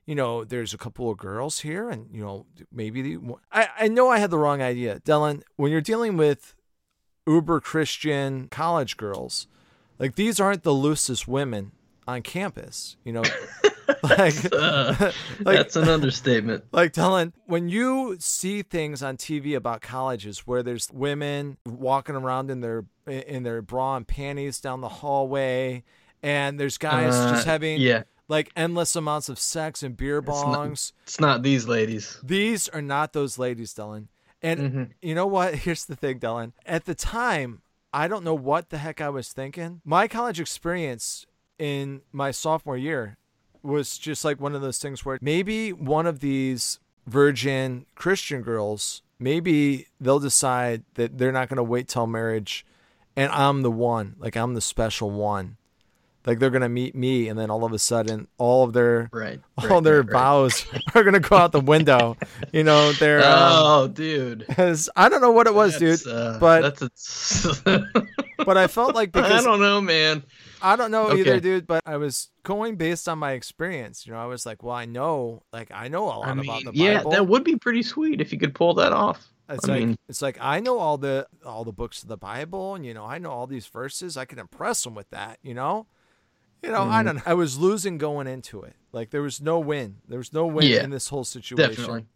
you 0.04 0.16
know, 0.16 0.42
there's 0.42 0.74
a 0.74 0.78
couple 0.78 1.08
of 1.08 1.18
girls 1.18 1.60
here, 1.60 1.88
and 1.88 2.08
you 2.12 2.20
know, 2.20 2.46
maybe 2.72 3.00
the, 3.00 3.34
I 3.52 3.68
I 3.78 3.88
know 3.88 4.08
I 4.08 4.18
had 4.18 4.30
the 4.30 4.38
wrong 4.38 4.60
idea, 4.60 4.98
Dylan. 4.98 5.42
When 5.54 5.70
you're 5.70 5.80
dealing 5.80 6.16
with 6.16 6.56
uber 7.28 7.60
Christian 7.60 8.48
college 8.48 8.96
girls, 8.96 9.46
like 10.00 10.16
these 10.16 10.40
aren't 10.40 10.64
the 10.64 10.74
loosest 10.74 11.28
women 11.28 11.70
on 12.10 12.22
campus. 12.22 12.96
You 13.04 13.12
know, 13.14 13.22
like 14.02 14.34
Uh, 14.52 14.94
like- 15.40 15.56
that's 15.56 15.76
an 15.76 15.88
understatement. 15.88 16.64
like 16.72 16.92
Dylan, 16.92 17.32
when 17.46 17.68
you 17.68 18.16
see 18.18 18.62
things 18.62 19.02
on 19.02 19.16
TV 19.16 19.56
about 19.56 19.80
colleges 19.80 20.40
where 20.46 20.62
there's 20.62 20.90
women 20.92 21.56
walking 21.66 22.14
around 22.14 22.50
in 22.50 22.60
their 22.60 22.84
in 23.06 23.42
their 23.42 23.62
bra 23.62 23.96
and 23.96 24.06
panties 24.06 24.60
down 24.60 24.80
the 24.80 24.88
hallway, 24.88 25.82
and 26.22 26.60
there's 26.60 26.78
guys 26.78 27.14
Uh, 27.14 27.32
just 27.32 27.46
having 27.46 27.80
Yeah, 27.80 28.02
like 28.28 28.50
endless 28.54 28.94
amounts 28.94 29.28
of 29.28 29.38
sex 29.38 29.82
and 29.82 29.96
beer 29.96 30.18
It's 30.18 30.28
not- 30.28 30.44
bongs. 30.58 30.92
it's 31.02 31.18
not 31.20 31.42
these 31.42 31.66
ladies. 31.66 32.18
These 32.22 32.68
are 32.68 32.82
not 32.82 33.12
those 33.12 33.38
ladies, 33.38 33.74
Dylan. 33.74 34.06
And 34.42 34.60
Mhm. 34.60 34.90
you 35.02 35.14
know 35.14 35.26
what? 35.26 35.54
Here's 35.54 35.84
the 35.84 35.96
thing, 35.96 36.18
Dylan. 36.20 36.52
At 36.64 36.84
the 36.86 36.94
time, 36.94 37.60
I 37.92 38.06
don't 38.08 38.24
know 38.24 38.32
what 38.34 38.70
the 38.70 38.78
heck 38.78 39.00
I 39.00 39.08
was 39.10 39.32
thinking. 39.32 39.80
My 39.84 40.06
college 40.08 40.38
experience 40.40 41.26
in 41.60 42.00
my 42.12 42.30
sophomore 42.30 42.76
year 42.76 43.16
was 43.62 43.98
just 43.98 44.24
like 44.24 44.40
one 44.40 44.54
of 44.54 44.62
those 44.62 44.78
things 44.78 45.04
where 45.04 45.18
maybe 45.20 45.72
one 45.72 46.06
of 46.06 46.20
these 46.20 46.80
virgin 47.06 47.84
Christian 47.94 48.40
girls 48.42 49.02
maybe 49.18 49.86
they'll 50.00 50.18
decide 50.18 50.82
that 50.94 51.18
they're 51.18 51.32
not 51.32 51.48
going 51.50 51.58
to 51.58 51.62
wait 51.62 51.86
till 51.88 52.06
marriage 52.06 52.64
and 53.16 53.30
I'm 53.32 53.60
the 53.62 53.70
one, 53.70 54.14
like 54.18 54.36
I'm 54.36 54.54
the 54.54 54.60
special 54.62 55.10
one. 55.10 55.56
Like 56.24 56.38
they're 56.38 56.50
going 56.50 56.62
to 56.62 56.68
meet 56.68 56.94
me 56.94 57.28
and 57.28 57.38
then 57.38 57.50
all 57.50 57.64
of 57.64 57.72
a 57.72 57.78
sudden 57.78 58.28
all 58.38 58.64
of 58.64 58.72
their 58.72 59.08
Right. 59.12 59.40
all 59.58 59.68
right, 59.68 59.82
their 59.84 60.02
right, 60.02 60.10
vows 60.12 60.64
are 60.94 61.02
going 61.02 61.14
to 61.14 61.20
go 61.20 61.36
out 61.36 61.52
the 61.52 61.60
window. 61.60 62.16
you 62.52 62.62
know, 62.64 62.92
they're 62.92 63.18
um, 63.20 63.24
Oh, 63.26 63.88
dude. 63.88 64.46
'cause 64.50 64.88
I 64.96 65.08
don't 65.10 65.20
know 65.20 65.32
what 65.32 65.46
it 65.46 65.54
was, 65.54 65.78
That's, 65.78 66.02
dude, 66.04 66.12
uh, 66.14 66.38
but- 66.38 66.78
that's 66.78 67.44
a, 67.66 67.84
but 68.38 68.56
I 68.56 68.66
felt 68.68 68.94
like 68.94 69.12
because 69.12 69.30
I 69.32 69.42
don't 69.46 69.60
know, 69.60 69.80
man. 69.82 70.22
I 70.62 70.76
don't 70.76 70.90
know 70.90 71.12
either, 71.16 71.40
dude, 71.40 71.66
but 71.66 71.82
I 71.86 71.96
was 71.96 72.28
going 72.42 72.76
based 72.76 73.08
on 73.08 73.18
my 73.18 73.32
experience. 73.32 74.06
You 74.06 74.12
know, 74.12 74.18
I 74.18 74.26
was 74.26 74.44
like, 74.46 74.62
well, 74.62 74.74
I 74.74 74.84
know, 74.86 75.42
like 75.52 75.70
I 75.72 75.88
know 75.88 76.04
a 76.04 76.18
lot 76.18 76.28
I 76.28 76.40
about 76.40 76.64
the 76.64 76.70
yeah, 76.74 76.98
Bible. 76.98 77.10
Yeah, 77.12 77.16
that 77.18 77.26
would 77.28 77.44
be 77.44 77.56
pretty 77.56 77.82
sweet 77.82 78.20
if 78.20 78.32
you 78.32 78.38
could 78.38 78.54
pull 78.54 78.74
that 78.74 78.92
off. 78.92 79.26
It's 79.48 79.68
I 79.68 79.72
like 79.72 79.80
mean- 79.84 79.96
it's 80.08 80.22
like 80.22 80.38
I 80.40 80.60
know 80.60 80.78
all 80.78 80.96
the 80.98 81.26
all 81.44 81.64
the 81.64 81.72
books 81.72 82.02
of 82.02 82.08
the 82.08 82.16
Bible, 82.16 82.74
and 82.74 82.84
you 82.86 82.94
know 82.94 83.04
I 83.04 83.18
know 83.18 83.30
all 83.30 83.46
these 83.46 83.66
verses. 83.66 84.16
I 84.16 84.24
can 84.24 84.38
impress 84.38 84.84
them 84.84 84.94
with 84.94 85.10
that. 85.10 85.38
You 85.42 85.54
know, 85.54 85.86
you 86.62 86.70
know 86.70 86.82
I 86.82 87.02
Mhm. 87.02 87.04
don't. 87.04 87.16
know. 87.16 87.22
I 87.26 87.34
was 87.34 87.58
losing 87.58 87.98
going 87.98 88.26
into 88.28 88.62
it. 88.62 88.76
Like 88.92 89.10
there 89.10 89.22
was 89.22 89.40
no 89.40 89.58
win. 89.58 89.96
There 90.08 90.18
was 90.18 90.32
no 90.32 90.46
win 90.46 90.66
Yeah, 90.68 90.84
in 90.84 90.90
this 90.90 91.08
whole 91.08 91.24
situation. 91.24 91.70
Definitely. 91.74 92.06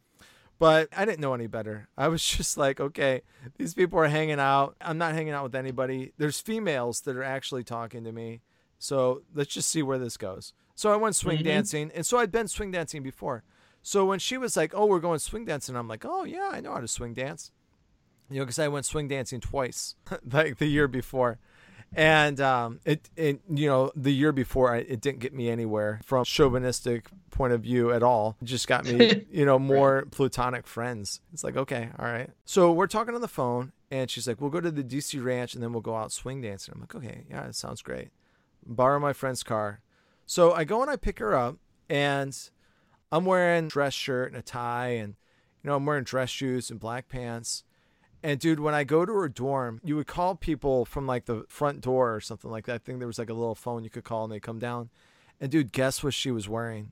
But 0.59 0.89
I 0.97 1.05
didn't 1.05 1.21
know 1.21 1.35
any 1.35 1.47
better. 1.47 1.89
I 1.97 2.09
was 2.09 2.25
just 2.37 2.57
like, 2.57 2.81
okay, 2.81 3.23
these 3.59 3.75
people 3.75 3.99
are 3.99 4.07
hanging 4.09 4.41
out. 4.41 4.77
I'm 4.81 4.99
not 4.99 5.13
hanging 5.15 5.33
out 5.33 5.43
with 5.45 5.55
anybody. 5.55 6.13
There's 6.19 6.41
females 6.41 7.01
that 7.03 7.17
are 7.17 7.25
actually 7.25 7.65
talking 7.65 8.05
to 8.05 8.13
me. 8.13 8.41
So 8.79 9.23
let's 9.35 9.53
just 9.53 9.71
see 9.71 9.83
where 9.83 9.99
this 9.99 10.17
goes. 10.17 10.53
So 10.75 10.93
I 10.93 10.97
went 10.97 11.17
swing 11.17 11.39
Mhm. 11.39 11.45
dancing. 11.45 11.91
And 11.95 12.05
so 12.05 12.19
I'd 12.19 12.33
been 12.33 12.49
swing 12.49 12.71
dancing 12.71 13.03
before. 13.03 13.43
So 13.83 14.07
when 14.07 14.19
she 14.19 14.37
was 14.39 14.57
like, 14.57 14.75
oh, 14.75 14.87
we're 14.87 14.99
going 14.99 15.19
swing 15.19 15.45
dancing, 15.45 15.77
I'm 15.77 15.89
like, 15.89 16.05
oh, 16.05 16.25
yeah, 16.25 16.49
I 16.53 16.61
know 16.61 16.73
how 16.73 16.81
to 16.81 16.89
swing 16.89 17.15
dance. 17.15 17.53
You 18.31 18.39
know, 18.39 18.45
because 18.45 18.59
I 18.59 18.69
went 18.69 18.87
swing 18.87 19.09
dancing 19.09 19.41
twice, 19.41 19.95
like 20.33 20.57
the 20.59 20.67
year 20.67 20.89
before. 20.89 21.39
And 21.97 22.41
um, 22.41 22.81
it, 22.85 23.09
it, 23.17 23.41
you 23.49 23.69
know, 23.69 23.93
the 23.95 24.13
year 24.13 24.33
before, 24.33 24.75
I, 24.75 24.79
it 24.79 25.01
didn't 25.01 25.21
get 25.21 25.33
me 25.33 25.49
anywhere 25.49 26.01
from 26.05 26.25
chauvinistic 26.25 27.09
point 27.31 27.53
of 27.53 27.63
view 27.63 27.93
at 27.93 28.03
all. 28.03 28.37
It 28.43 28.47
just 28.47 28.67
got 28.67 28.85
me, 28.85 29.27
you 29.31 29.45
know, 29.45 29.59
more 29.59 30.07
platonic 30.11 30.67
friends. 30.67 31.21
It's 31.33 31.45
like, 31.45 31.57
okay, 31.57 31.91
all 31.99 32.07
right. 32.07 32.31
So 32.45 32.73
we're 32.73 32.87
talking 32.87 33.15
on 33.15 33.21
the 33.21 33.29
phone, 33.29 33.73
and 33.91 34.11
she's 34.11 34.27
like, 34.27 34.41
we'll 34.41 34.51
go 34.51 34.61
to 34.61 34.71
the 34.71 34.83
DC 34.83 35.23
ranch, 35.23 35.55
and 35.55 35.63
then 35.63 35.73
we'll 35.73 35.83
go 35.83 35.97
out 35.97 36.11
swing 36.13 36.41
dancing. 36.41 36.73
I'm 36.75 36.81
like, 36.81 36.95
okay, 36.95 37.25
yeah, 37.31 37.45
that 37.45 37.55
sounds 37.55 37.83
great. 37.83 38.09
Borrow 38.67 38.99
my 38.99 39.13
friend's 39.13 39.43
car. 39.43 39.81
So 40.27 40.53
I 40.53 40.65
go 40.65 40.83
and 40.83 40.91
I 40.91 40.97
pick 40.97 41.19
her 41.19 41.35
up, 41.35 41.59
and 41.89 42.37
I'm 43.13 43.25
wearing 43.25 43.69
dress 43.69 43.95
shirt 43.95 44.33
and 44.33 44.39
a 44.39 44.43
tie, 44.43 44.89
and 44.89 45.15
you 45.63 45.71
know, 45.71 45.77
I'm 45.77 45.87
wearing 45.87 46.05
dress 46.05 46.31
shoes 46.31 46.71
and 46.71 46.81
black 46.81 47.09
pants. 47.09 47.63
And 48.25 48.41
dude, 48.41 48.59
when 48.59 48.73
I 48.73 48.85
go 48.85 49.05
to 49.05 49.13
her 49.13 49.29
dorm, 49.29 49.83
you 49.85 49.97
would 49.97 50.07
call 50.07 50.35
people 50.35 50.87
from 50.87 51.07
like 51.07 51.27
the 51.27 51.45
front 51.47 51.83
door 51.83 52.15
or 52.15 52.23
something 52.23 52.51
like 52.51 52.65
that. 52.65 52.75
I 52.77 52.79
think 52.79 52.99
there 52.99 53.07
was 53.07 53.19
like 53.19 53.29
a 53.29 53.35
little 53.35 53.55
phone 53.55 53.85
you 53.85 53.91
could 53.91 54.05
call 54.05 54.25
and 54.25 54.33
they 54.33 54.41
come 54.41 54.59
down. 54.59 54.89
And 55.43 55.53
dude, 55.53 55.73
guess 55.73 56.03
what 56.03 56.15
she 56.15 56.31
was 56.31 56.49
wearing? 56.49 56.91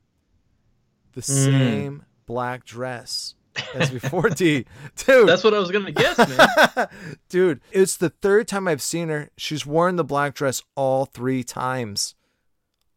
The 1.14 1.22
hmm. 1.22 1.32
same 1.32 2.04
black 2.26 2.66
dress 2.66 3.34
as 3.74 3.88
before 3.88 4.28
D. 4.28 4.66
Dude. 4.96 5.26
That's 5.26 5.42
what 5.42 5.54
I 5.54 5.58
was 5.58 5.70
gonna 5.70 5.92
guess, 5.92 6.18
man. 6.18 6.88
dude, 7.30 7.60
it's 7.70 7.96
the 7.96 8.10
third 8.10 8.46
time 8.46 8.68
I've 8.68 8.82
seen 8.82 9.08
her. 9.08 9.30
She's 9.38 9.64
worn 9.64 9.96
the 9.96 10.04
black 10.04 10.34
dress 10.34 10.62
all 10.74 11.06
three 11.06 11.42
times. 11.42 12.14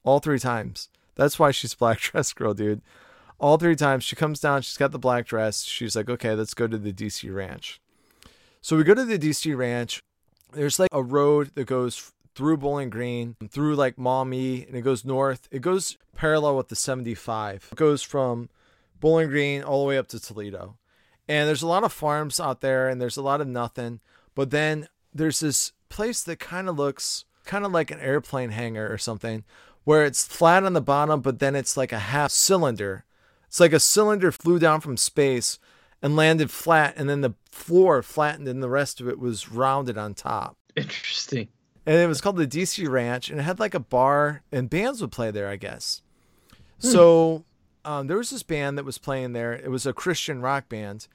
All 0.04 0.20
three 0.20 0.40
times. 0.40 0.90
That's 1.16 1.40
why 1.40 1.52
she's 1.52 1.74
black 1.74 2.00
dress 2.02 2.34
girl, 2.34 2.54
dude. 2.54 2.82
All 3.40 3.58
three 3.58 3.78
times 3.78 4.04
she 4.04 4.18
comes 4.18 4.42
down, 4.42 4.62
she's 4.62 4.78
got 4.78 4.92
the 4.92 5.00
black 5.00 5.26
dress. 5.26 5.64
She's 5.64 5.96
like, 5.96 6.10
okay, 6.10 6.34
let's 6.34 6.54
go 6.54 6.68
to 6.68 6.78
the 6.78 6.92
DC 6.92 7.34
ranch. 7.34 7.80
So 8.66 8.76
we 8.76 8.84
go 8.84 8.96
to 8.96 9.06
the 9.06 9.20
DC 9.20 9.56
ranch. 9.56 10.02
There's 10.52 10.80
like 10.80 10.90
a 10.92 11.04
road 11.04 11.52
that 11.54 11.68
goes 11.68 12.12
through 12.34 12.58
Bowling 12.58 12.90
Green, 12.90 13.36
through 13.48 13.76
like 13.76 14.00
Maumee, 14.00 14.66
and 14.66 14.76
it 14.76 14.82
goes 14.82 15.06
north. 15.06 15.48
It 15.52 15.62
goes 15.62 16.00
parallel 16.16 16.58
with 16.58 16.70
the 16.70 16.76
75. 16.76 17.70
It 17.72 17.76
goes 17.76 18.02
from 18.02 18.50
Bowling 19.00 19.30
Green 19.30 19.62
all 19.62 19.84
the 19.84 19.88
way 19.88 20.00
up 20.00 20.08
to 20.08 20.20
Toledo. 20.20 20.80
And 21.28 21.48
there's 21.48 21.62
a 21.62 21.68
lot 21.68 21.84
of 21.84 21.94
farms 21.94 22.40
out 22.40 22.62
there 22.62 22.90
and 22.90 23.00
there's 23.00 23.18
a 23.18 23.22
lot 23.22 23.40
of 23.40 23.46
nothing. 23.48 24.00
But 24.34 24.50
then 24.50 24.88
there's 25.14 25.42
this 25.42 25.72
place 25.90 26.24
that 26.24 26.40
kind 26.40 26.68
of 26.68 26.76
looks 26.76 27.26
kind 27.46 27.66
of 27.66 27.72
like 27.72 27.92
an 27.92 28.00
airplane 28.00 28.50
hangar 28.50 28.92
or 28.92 28.98
something 28.98 29.44
where 29.84 30.06
it's 30.06 30.26
flat 30.26 30.64
on 30.64 30.74
the 30.74 30.82
bottom, 30.82 31.22
but 31.22 31.38
then 31.38 31.56
it's 31.56 31.78
like 31.78 31.92
a 31.92 32.00
half 32.00 32.32
cylinder. 32.32 33.06
It's 33.46 33.60
like 33.60 33.74
a 33.74 33.80
cylinder 33.80 34.32
flew 34.32 34.58
down 34.58 34.82
from 34.82 34.98
space 34.98 35.60
and 36.06 36.16
landed 36.16 36.52
flat, 36.52 36.94
and 36.98 37.10
then 37.10 37.22
the 37.22 37.34
floor 37.50 38.04
flattened, 38.04 38.48
and 38.48 38.62
the 38.62 38.70
rest 38.70 39.02
of 39.02 39.08
it 39.08 39.18
was 39.18 39.50
rounded 39.50 39.98
on 39.98 40.14
top. 40.14 40.56
Interesting. 40.76 41.48
And 41.84 41.96
it 41.96 42.06
was 42.08 42.22
called 42.22 42.38
the 42.38 42.46
DC 42.46 42.88
Ranch, 42.88 43.32
and 43.32 43.40
it 43.40 43.44
had 43.44 43.60
like 43.60 43.74
a 43.74 43.80
bar, 43.80 44.44
and 44.52 44.70
bands 44.70 45.02
would 45.02 45.12
play 45.12 45.32
there, 45.32 45.48
I 45.50 45.56
guess. 45.56 46.04
So 46.78 47.44
um, 47.84 48.06
there 48.06 48.18
was 48.18 48.30
this 48.30 48.44
band 48.44 48.78
that 48.78 48.86
was 48.86 49.00
playing 49.00 49.34
there. 49.34 49.54
It 49.54 49.72
was 49.72 49.88
a 49.88 49.94
Christian 49.94 50.42
rock 50.42 50.70
band, 50.70 51.08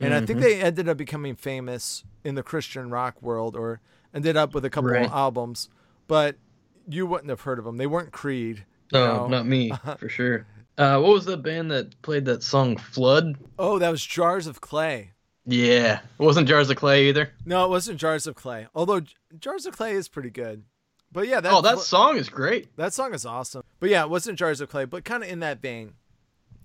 and 0.00 0.14
I 0.14 0.24
think 0.24 0.40
they 0.40 0.62
ended 0.62 0.88
up 0.88 0.96
becoming 0.96 1.34
famous 1.36 2.04
in 2.24 2.34
the 2.34 2.42
Christian 2.42 2.88
rock 2.88 3.20
world, 3.20 3.54
or 3.54 3.80
ended 4.14 4.38
up 4.38 4.54
with 4.54 4.64
a 4.64 4.70
couple 4.70 4.90
Right. 4.90 5.04
of 5.04 5.12
albums. 5.12 5.68
But 6.06 6.36
you 6.88 7.04
wouldn't 7.06 7.28
have 7.28 7.42
heard 7.42 7.58
of 7.58 7.66
them. 7.66 7.76
They 7.76 7.86
weren't 7.86 8.12
Creed. 8.12 8.64
No, 8.92 9.16
know? 9.24 9.28
not 9.28 9.46
me 9.46 9.72
for 9.98 10.08
sure. 10.08 10.46
Uh, 10.78 11.00
what 11.00 11.12
was 11.12 11.24
the 11.24 11.36
band 11.36 11.70
that 11.72 12.00
played 12.02 12.24
that 12.26 12.42
song 12.42 12.76
"Flood"? 12.76 13.36
Oh, 13.58 13.78
that 13.78 13.90
was 13.90 14.04
Jars 14.04 14.46
of 14.46 14.60
Clay. 14.60 15.10
Yeah, 15.44 16.00
it 16.18 16.22
wasn't 16.22 16.46
Jars 16.48 16.70
of 16.70 16.76
Clay 16.76 17.08
either. 17.08 17.32
No, 17.44 17.64
it 17.64 17.68
wasn't 17.68 17.98
Jars 17.98 18.26
of 18.26 18.34
Clay. 18.34 18.68
Although 18.74 19.00
J- 19.00 19.14
Jars 19.38 19.66
of 19.66 19.76
Clay 19.76 19.92
is 19.92 20.06
pretty 20.08 20.30
good. 20.30 20.62
But 21.10 21.26
yeah, 21.26 21.40
that 21.40 21.52
oh, 21.52 21.62
that 21.62 21.78
song 21.78 22.16
is 22.16 22.28
great. 22.28 22.74
that 22.76 22.92
song 22.94 23.12
is 23.14 23.26
awesome. 23.26 23.62
But 23.80 23.90
yeah, 23.90 24.02
it 24.04 24.10
wasn't 24.10 24.38
Jars 24.38 24.60
of 24.60 24.68
Clay, 24.68 24.84
but 24.84 25.04
kind 25.04 25.22
of 25.24 25.28
in 25.28 25.40
that 25.40 25.60
vein. 25.60 25.94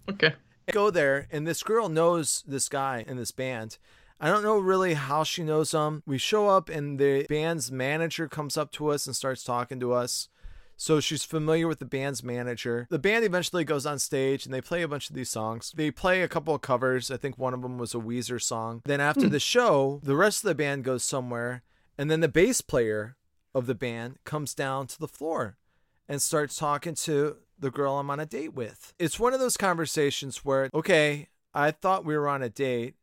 Okay. 0.10 0.34
go 0.72 0.90
there 0.90 1.28
and 1.32 1.48
this 1.48 1.64
girl 1.64 1.90
knows 1.90 2.44
this 2.48 2.68
guy 2.70 3.04
in 3.08 3.16
this 3.18 3.32
band 3.32 3.78
i 4.20 4.30
don't 4.30 4.44
know 4.44 4.58
really 4.58 4.94
how 4.94 5.24
she 5.24 5.44
knows 5.44 5.72
him 5.74 6.04
we 6.06 6.18
show 6.18 6.48
up 6.50 6.70
and 6.70 7.00
the 7.00 7.26
band's 7.30 7.72
manager 7.72 8.28
comes 8.28 8.58
up 8.58 8.72
to 8.72 8.90
us 8.90 9.06
and 9.06 9.16
starts 9.16 9.44
talking 9.44 9.80
to 9.80 9.92
us 9.94 10.28
so 10.76 11.00
she's 11.00 11.24
familiar 11.24 11.68
with 11.68 11.80
the 11.80 11.86
band's 11.86 12.24
manager 12.24 12.88
the 12.90 13.00
band 13.00 13.24
eventually 13.24 13.64
goes 13.64 13.86
on 13.86 14.00
stage 14.00 14.46
and 14.46 14.54
they 14.54 14.62
play 14.62 14.82
a 14.82 14.88
bunch 14.88 15.10
of 15.10 15.16
these 15.16 15.30
songs 15.30 15.74
they 15.76 15.92
play 15.92 16.22
a 16.22 16.28
couple 16.28 16.56
of 16.56 16.62
covers 16.62 17.12
i 17.12 17.18
think 17.18 17.38
one 17.38 17.54
of 17.54 17.62
them 17.62 17.78
was 17.78 17.94
a 17.94 18.00
weezer 18.00 18.42
song 18.42 18.82
then 18.86 19.02
after 19.02 19.26
hmm. 19.26 19.30
the 19.30 19.40
show 19.40 20.00
the 20.04 20.16
rest 20.16 20.44
of 20.44 20.48
the 20.48 20.56
band 20.56 20.84
goes 20.84 21.04
somewhere 21.04 21.64
and 21.98 22.10
then 22.10 22.20
the 22.20 22.28
bass 22.28 22.62
player 22.62 23.16
of 23.54 23.68
the 23.68 23.76
band 23.76 24.18
comes 24.26 24.54
down 24.54 24.88
to 24.88 25.00
the 25.00 25.08
floor 25.08 25.58
and 26.08 26.22
starts 26.22 26.58
talking 26.58 26.96
to 26.96 27.38
the 27.60 27.72
girl 27.72 27.98
I'm 27.98 28.10
on 28.10 28.20
a 28.20 28.26
date 28.26 28.54
with. 28.54 28.94
It's 29.00 29.20
one 29.20 29.34
of 29.34 29.40
those 29.40 29.58
conversations 29.58 30.44
where, 30.44 30.70
okay, 30.74 31.30
I 31.54 31.72
thought 31.72 32.06
we 32.06 32.18
were 32.18 32.28
on 32.28 32.44
a 32.44 32.50
date. 32.50 32.96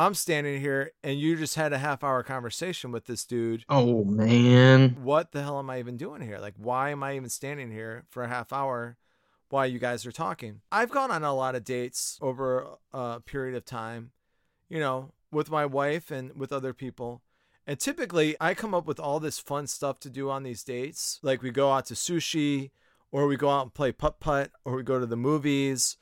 I'm 0.00 0.14
standing 0.14 0.62
here 0.62 0.92
and 1.04 1.20
you 1.20 1.36
just 1.36 1.56
had 1.56 1.74
a 1.74 1.78
half 1.78 2.02
hour 2.02 2.22
conversation 2.22 2.90
with 2.90 3.04
this 3.04 3.26
dude. 3.26 3.66
Oh 3.68 4.02
man. 4.02 4.96
What 5.02 5.32
the 5.32 5.42
hell 5.42 5.58
am 5.58 5.68
I 5.68 5.78
even 5.78 5.98
doing 5.98 6.22
here? 6.22 6.38
Like, 6.38 6.54
why 6.56 6.88
am 6.88 7.02
I 7.02 7.16
even 7.16 7.28
standing 7.28 7.70
here 7.70 8.06
for 8.08 8.22
a 8.22 8.28
half 8.28 8.50
hour 8.50 8.96
while 9.50 9.66
you 9.66 9.78
guys 9.78 10.06
are 10.06 10.12
talking? 10.12 10.62
I've 10.72 10.90
gone 10.90 11.10
on 11.10 11.22
a 11.22 11.34
lot 11.34 11.54
of 11.54 11.64
dates 11.64 12.18
over 12.22 12.66
a 12.94 13.20
period 13.20 13.54
of 13.54 13.66
time, 13.66 14.12
you 14.70 14.80
know, 14.80 15.12
with 15.30 15.50
my 15.50 15.66
wife 15.66 16.10
and 16.10 16.34
with 16.34 16.50
other 16.50 16.72
people. 16.72 17.20
And 17.66 17.78
typically, 17.78 18.34
I 18.40 18.54
come 18.54 18.74
up 18.74 18.86
with 18.86 18.98
all 18.98 19.20
this 19.20 19.38
fun 19.38 19.66
stuff 19.66 20.00
to 20.00 20.08
do 20.08 20.30
on 20.30 20.44
these 20.44 20.64
dates. 20.64 21.20
Like, 21.22 21.42
we 21.42 21.50
go 21.50 21.72
out 21.72 21.84
to 21.86 21.94
sushi, 21.94 22.70
or 23.12 23.26
we 23.26 23.36
go 23.36 23.50
out 23.50 23.64
and 23.64 23.74
play 23.74 23.92
putt 23.92 24.18
putt, 24.18 24.50
or 24.64 24.76
we 24.76 24.82
go 24.82 24.98
to 24.98 25.04
the 25.04 25.14
movies, 25.14 25.98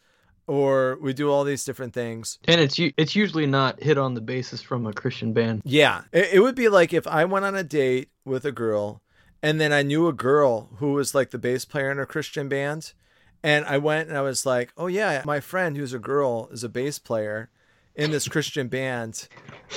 or 0.49 0.99
we 1.01 1.13
do 1.13 1.31
all 1.31 1.45
these 1.45 1.65
different 1.65 1.93
things. 1.93 2.39
And 2.47 2.61
it's 2.61 2.77
it's 2.79 3.15
usually 3.15 3.47
not 3.47 3.81
hit 3.81 3.99
on 3.99 4.15
the 4.15 4.21
basis 4.21 4.61
from 4.63 4.87
a 4.87 4.93
Christian 4.93 5.33
band. 5.33 5.63
Yeah. 5.65 6.03
It, 6.13 6.31
it 6.35 6.41
would 6.41 6.57
be 6.57 6.69
like 6.69 6.93
if 6.93 7.07
I 7.07 7.25
went 7.27 7.45
on 7.45 7.55
a 7.55 7.63
date 7.63 8.09
with 8.25 8.45
a 8.45 8.53
girl 8.53 9.03
and 9.43 9.61
then 9.61 9.73
I 9.73 9.83
knew 9.83 10.09
a 10.09 10.13
girl 10.13 10.71
who 10.79 10.93
was 10.95 11.15
like 11.15 11.31
the 11.31 11.39
bass 11.39 11.65
player 11.65 11.93
in 11.93 12.01
a 12.01 12.07
Christian 12.07 12.49
band. 12.49 12.93
And 13.41 13.65
I 13.67 13.79
went 13.79 14.09
and 14.09 14.19
I 14.19 14.23
was 14.23 14.45
like, 14.45 14.73
oh, 14.77 14.89
yeah, 14.89 15.23
my 15.25 15.39
friend 15.39 15.77
who's 15.77 15.93
a 15.93 16.01
girl 16.01 16.49
is 16.51 16.65
a 16.65 16.69
bass 16.69 16.99
player 16.99 17.51
in 17.99 18.11
this 18.11 18.27
Christian 18.29 18.69
band. 18.69 19.29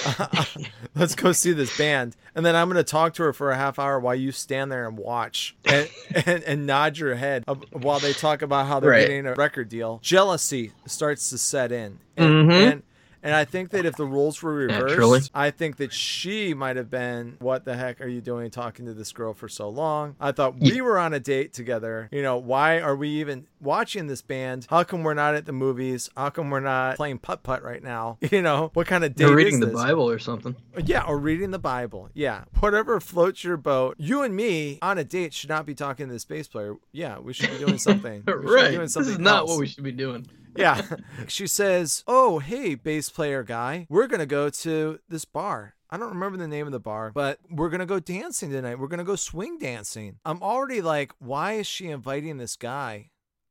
Let's 0.96 1.16
go 1.16 1.32
see 1.34 1.52
this 1.52 1.78
band. 1.78 2.16
And 2.36 2.46
then 2.46 2.56
I'm 2.56 2.68
going 2.70 2.78
to 2.78 2.84
talk 2.90 3.14
to 3.16 3.24
her 3.24 3.34
for 3.34 3.52
a 3.52 3.58
half 3.58 3.78
hour 3.80 4.00
while 4.00 4.16
you 4.16 4.32
stand 4.32 4.72
there 4.72 4.88
and 4.88 4.98
watch 4.98 5.56
and, 5.66 5.90
and, 6.26 6.44
and 6.44 6.66
nod 6.66 6.98
your 6.98 7.16
head 7.16 7.44
while 7.72 8.00
they 8.00 8.14
talk 8.14 8.42
about 8.42 8.68
how 8.68 8.80
they're 8.80 8.92
Right. 8.92 9.02
getting 9.08 9.26
a 9.26 9.34
record 9.34 9.68
deal. 9.68 10.00
Jealousy 10.02 10.72
starts 10.86 11.30
to 11.32 11.38
set 11.38 11.72
in. 11.74 12.00
And, 12.16 12.50
Mhm. 12.50 12.72
and 12.72 12.84
And 13.24 13.34
I 13.36 13.46
think 13.46 13.70
that 13.72 13.86
if 13.86 13.96
the 13.96 14.06
roles 14.06 14.42
were 14.42 14.54
reversed, 14.54 14.88
Naturally. 14.88 15.22
I 15.34 15.52
think 15.52 15.78
that 15.78 15.94
she 15.94 16.54
might 16.54 16.76
have 16.76 16.90
been, 16.90 17.36
"What 17.40 17.66
the 17.66 17.76
heck 17.76 18.02
are 18.02 18.08
you 18.08 18.22
doing 18.22 18.50
talking 18.50 18.86
to 18.86 18.94
this 18.94 19.12
girl 19.12 19.34
for 19.34 19.48
so 19.48 19.70
long?" 19.70 20.16
I 20.20 20.32
thought 20.32 20.60
we 20.60 20.82
were 20.82 20.98
on 20.98 21.14
a 21.14 21.20
date 21.20 21.54
together. 21.54 22.10
You 22.12 22.22
know, 22.22 22.38
why 22.38 22.80
are 22.80 22.96
we 22.96 23.10
even 23.10 23.46
watching 23.60 24.08
this 24.08 24.22
band? 24.22 24.66
How 24.70 24.84
come 24.84 25.04
we're 25.04 25.14
not 25.14 25.36
at 25.36 25.46
the 25.46 25.52
movies? 25.54 26.10
How 26.18 26.30
come 26.30 26.50
we're 26.50 26.60
not 26.62 26.96
playing 26.96 27.20
putt 27.20 27.44
putt 27.44 27.64
right 27.64 27.84
now? 27.84 28.18
You 28.32 28.42
know, 28.42 28.72
what 28.76 28.88
kind 28.88 29.04
of 29.04 29.14
date 29.14 29.26
They're 29.26 29.36
reading 29.36 29.60
the? 29.60 29.68
Bible 29.68 30.10
or 30.10 30.18
something. 30.18 30.56
Yeah, 30.86 31.04
or 31.04 31.18
reading 31.20 31.52
the 31.52 31.60
Bible. 31.60 32.10
Yeah. 32.14 32.46
Whatever 32.60 33.00
floats 33.02 33.44
your 33.44 33.58
boat. 33.58 33.96
You 34.00 34.22
and 34.24 34.34
me 34.36 34.80
on 34.82 34.98
a 34.98 35.04
date 35.04 35.34
should 35.34 35.50
not 35.50 35.66
be 35.66 35.76
talking 35.76 36.08
to 36.08 36.14
this 36.14 36.24
bass 36.24 36.48
player. 36.48 36.76
Yeah, 36.94 37.20
we 37.20 37.34
should 37.34 37.52
be 37.52 37.58
doing 37.58 37.78
something. 37.90 38.24
Right. 38.26 38.72
doing 38.72 38.80
This 38.82 38.96
is 38.96 39.20
not 39.20 39.40
else. 39.40 39.50
what 39.50 39.60
we 39.60 39.68
should 39.68 39.84
be 39.84 39.92
doing. 39.92 40.26
Yeah. 40.56 40.82
she 41.28 41.48
says, 41.48 42.04
Oh, 42.08 42.40
hey, 42.40 42.76
bass 42.76 43.10
player 43.10 43.44
guy, 43.44 43.86
we're 43.90 44.08
going 44.08 44.20
to 44.20 44.26
go 44.26 44.50
to 44.50 45.00
this 45.10 45.26
bar. 45.26 45.76
I 45.90 45.98
don't 45.98 46.10
remember 46.14 46.38
the 46.38 46.48
name 46.48 46.66
of 46.68 46.72
the 46.72 46.80
bar, 46.80 47.12
but 47.14 47.40
we're 47.50 47.70
going 47.70 47.80
to 47.82 47.86
go 47.86 48.00
dancing 48.00 48.50
tonight. 48.50 48.80
We're 48.80 48.88
going 48.88 49.00
to 49.00 49.04
go 49.04 49.18
swing 49.18 49.58
dancing. 49.58 50.20
I'm 50.24 50.42
already 50.42 50.82
like, 50.82 51.12
why 51.20 51.54
is 51.54 51.68
she 51.68 51.88
inviting 51.90 52.38
this 52.38 52.56
guy 52.56 53.10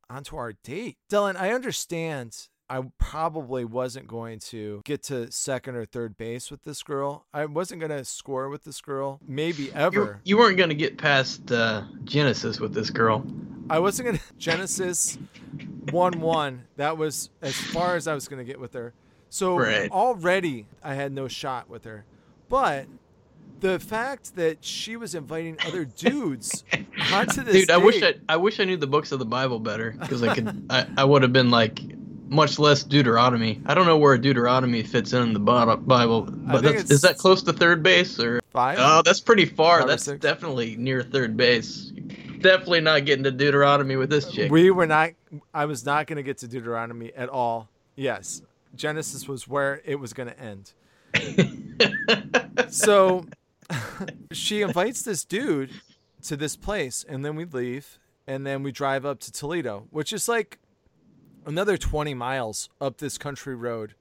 onto 0.09 0.37
our 0.37 0.55
date? 0.65 0.97
Dylan, 1.13 1.37
I 1.37 1.53
understand. 1.53 2.49
I 2.71 2.83
probably 2.99 3.65
wasn't 3.65 4.07
going 4.07 4.39
to 4.51 4.81
get 4.85 5.03
to 5.05 5.31
second 5.33 5.75
or 5.75 5.85
third 5.85 6.17
base 6.17 6.51
with 6.53 6.63
this 6.63 6.83
girl. 6.85 7.27
I 7.35 7.45
wasn't 7.47 7.81
going 7.81 7.91
to 7.91 8.05
score 8.05 8.49
with 8.49 8.63
this 8.65 8.81
girl, 8.81 9.19
maybe 9.27 9.65
You, 9.65 9.73
ever. 9.75 10.21
you 10.25 10.39
weren't 10.39 10.57
gonna 10.57 10.75
get 10.75 10.97
past 10.97 11.51
uh, 11.51 11.83
Genesis 12.05 12.61
with 12.61 12.73
this 12.73 12.89
girl. 12.91 13.27
I 13.71 13.79
wasn't 13.79 14.07
gonna 14.07 14.21
Genesis 14.39 15.19
one 15.91 16.21
one. 16.21 16.65
That 16.77 16.99
was 16.99 17.31
as 17.41 17.55
far 17.55 17.97
as 17.97 18.07
I 18.07 18.15
was 18.15 18.29
gonna 18.29 18.45
get 18.45 18.61
with 18.61 18.73
her. 18.75 18.93
So 19.29 19.57
Right. 19.57 19.91
already 19.91 20.67
I 20.83 20.95
had 20.95 21.13
no 21.13 21.29
shot 21.29 21.71
with 21.71 21.85
her. 21.85 22.05
But 22.49 22.87
the 23.61 23.79
fact 23.79 24.35
that 24.37 24.65
she 24.65 24.97
was 24.97 25.15
inviting 25.15 25.57
other 25.67 25.85
dudes 25.85 26.65
onto 27.13 27.43
this 27.43 27.55
Dude, 27.55 27.71
I 27.71 27.77
wish 27.77 28.03
I 28.03 28.15
I 28.29 28.37
wish 28.37 28.59
I 28.59 28.65
knew 28.65 28.77
the 28.77 28.87
books 28.87 29.13
of 29.13 29.19
the 29.19 29.25
Bible 29.25 29.61
better 29.61 29.95
because 30.01 30.23
I 30.23 30.35
could 30.35 30.67
I, 30.69 30.87
I 30.99 31.05
would 31.05 31.23
have 31.23 31.33
been 31.33 31.51
like 31.51 31.81
much 32.29 32.59
less 32.59 32.85
Deuteronomy. 32.85 33.61
I 33.67 33.75
don't 33.75 33.87
know 33.87 33.99
where 33.99 34.17
Deuteronomy 34.17 34.83
fits 34.85 35.13
in 35.13 35.33
the 35.33 35.41
Bible, 35.41 36.23
but 36.31 36.63
that's, 36.63 36.89
is 36.89 37.01
that 37.01 37.19
close 37.19 37.43
to 37.43 37.53
third 37.53 37.83
base 37.83 38.21
or? 38.21 38.41
five. 38.51 38.79
Oh, 38.81 39.03
that's 39.05 39.21
pretty 39.21 39.45
far. 39.47 39.87
That's 39.87 40.05
six? 40.05 40.21
definitely 40.21 40.77
near 40.77 41.03
third 41.03 41.37
base. 41.37 41.93
Definitely 42.41 42.81
not 42.81 43.05
getting 43.05 43.25
to 43.25 43.31
Deuteronomy 43.31 43.97
with 43.97 44.11
this 44.11 44.31
chick. 44.31 44.51
we 44.51 44.71
were 44.71 44.87
not. 44.87 45.11
I 45.53 45.67
was 45.67 45.85
not 45.85 46.07
gonna 46.07 46.23
get 46.23 46.39
to 46.39 46.49
Deuteronomy 46.49 47.13
at 47.15 47.29
all. 47.29 47.69
Yes, 47.97 48.43
Genesis 48.75 49.29
was 49.29 49.47
where 49.47 49.81
it 49.85 49.97
was 49.97 50.13
gonna 50.13 50.35
end. 50.39 50.73
so 52.71 53.27
she 54.33 54.63
invites 54.63 55.03
this 55.03 55.25
dude 55.25 55.71
to 56.23 56.37
this 56.37 56.57
place 56.57 57.05
and 57.09 57.25
then 57.25 57.35
we 57.35 57.45
leave 57.45 57.99
and 58.27 58.47
then 58.47 58.63
we 58.63 58.73
drive 58.73 59.05
up 59.05 59.21
to 59.21 59.33
Toledo, 59.33 59.87
which 59.91 60.13
is 60.13 60.29
like 60.29 60.59
another 61.47 61.77
20 61.77 62.15
miles 62.15 62.69
up 62.81 62.99
this 62.99 63.19
country 63.19 63.55
road 63.55 63.95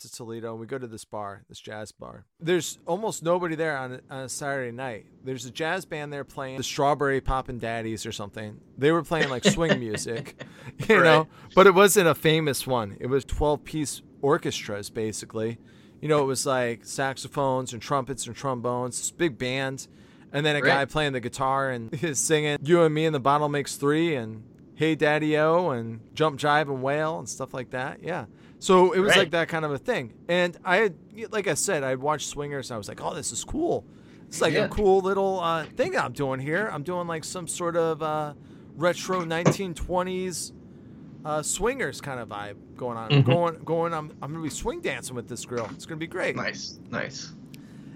to 0.00 0.12
Toledo. 0.12 0.52
And 0.52 0.60
we 0.60 0.66
go 0.66 0.78
to 0.78 0.86
this 0.86 1.04
bar, 1.04 1.44
this 1.48 1.58
jazz 1.58 1.92
bar. 1.92 2.24
There's 2.40 2.78
almost 2.86 3.22
nobody 3.22 3.54
there 3.54 3.76
on 3.76 3.92
a, 3.92 4.00
on 4.10 4.20
a 4.24 4.28
Saturday 4.28 4.72
night. 4.72 5.06
There's 5.24 5.46
a 5.46 5.50
jazz 5.50 5.84
band 5.84 6.12
there 6.12 6.24
playing 6.24 6.56
the 6.56 6.62
Strawberry 6.62 7.20
Poppin' 7.20 7.58
Daddies 7.58 8.06
or 8.06 8.12
something. 8.12 8.60
They 8.78 8.92
were 8.92 9.02
playing 9.02 9.30
like 9.30 9.44
swing 9.44 9.78
music, 9.80 10.42
you 10.88 11.02
know, 11.02 11.28
but 11.54 11.66
it 11.66 11.74
wasn't 11.74 12.08
a 12.08 12.14
famous 12.14 12.66
one. 12.66 12.96
It 13.00 13.06
was 13.06 13.24
12 13.24 13.64
piece 13.64 14.02
orchestras 14.22 14.90
basically. 14.90 15.58
You 16.00 16.08
know, 16.08 16.20
it 16.20 16.26
was 16.26 16.44
like 16.44 16.84
saxophones 16.84 17.72
and 17.72 17.80
trumpets 17.80 18.26
and 18.26 18.36
trombones, 18.36 18.98
this 18.98 19.10
big 19.10 19.38
band, 19.38 19.88
and 20.32 20.44
then 20.44 20.56
a 20.56 20.60
guy 20.60 20.84
playing 20.84 21.12
the 21.12 21.20
guitar 21.20 21.70
and 21.70 21.94
he's 22.00 22.18
singing 22.18 22.58
"You 22.62 22.82
and 22.82 22.94
Me 22.94 23.06
and 23.06 23.14
the 23.14 23.20
Bottle 23.20 23.48
Makes 23.48 23.76
Three 23.76 24.14
and 24.16 24.42
"Hey 24.74 24.96
Daddy 24.96 25.38
O" 25.38 25.70
and 25.70 26.00
"Jump 26.12 26.38
Jive 26.38 26.68
and 26.68 26.82
Wail" 26.82 27.18
and 27.18 27.28
stuff 27.28 27.54
like 27.54 27.70
that. 27.70 28.02
Yeah, 28.02 28.26
so 28.64 28.92
it 28.92 28.98
was 29.00 29.10
Right. 29.10 29.18
like 29.18 29.30
that 29.32 29.48
kind 29.48 29.64
of 29.64 29.72
a 29.72 29.78
thing. 29.78 30.12
And 30.28 30.56
I, 30.64 30.76
had, 30.76 30.94
like 31.30 31.46
I 31.48 31.54
said, 31.54 31.82
I 31.84 31.94
watched 31.96 32.28
Swingers 32.28 32.70
and 32.70 32.74
I 32.76 32.78
was 32.78 32.88
like, 32.88 33.00
"Oh, 33.02 33.14
this 33.14 33.30
is 33.32 33.44
cool. 33.44 33.84
It's 34.28 34.40
like 34.40 34.54
Yeah. 34.54 34.64
a 34.64 34.68
cool 34.68 35.00
little 35.00 35.40
uh, 35.40 35.64
thing 35.76 35.96
I'm 35.96 36.12
doing 36.12 36.40
here. 36.40 36.68
I'm 36.72 36.82
doing 36.82 37.06
like 37.06 37.24
some 37.24 37.46
sort 37.46 37.76
of 37.76 38.02
uh, 38.02 38.32
retro 38.76 39.24
1920s." 39.24 40.52
Uh, 41.24 41.42
swingers 41.42 42.02
kind 42.02 42.20
of 42.20 42.28
vibe 42.28 42.56
going 42.76 42.98
on. 42.98 43.08
Mhm. 43.10 43.24
Going, 43.24 43.54
going. 43.64 43.94
I'm, 43.94 44.10
I'm 44.20 44.30
gonna 44.32 44.42
be 44.42 44.50
swing 44.50 44.80
dancing 44.82 45.16
with 45.16 45.26
this 45.26 45.46
girl. 45.46 45.66
It's 45.72 45.86
gonna 45.86 45.98
be 45.98 46.06
great. 46.06 46.36
nice, 46.36 46.78
nice. 46.90 47.32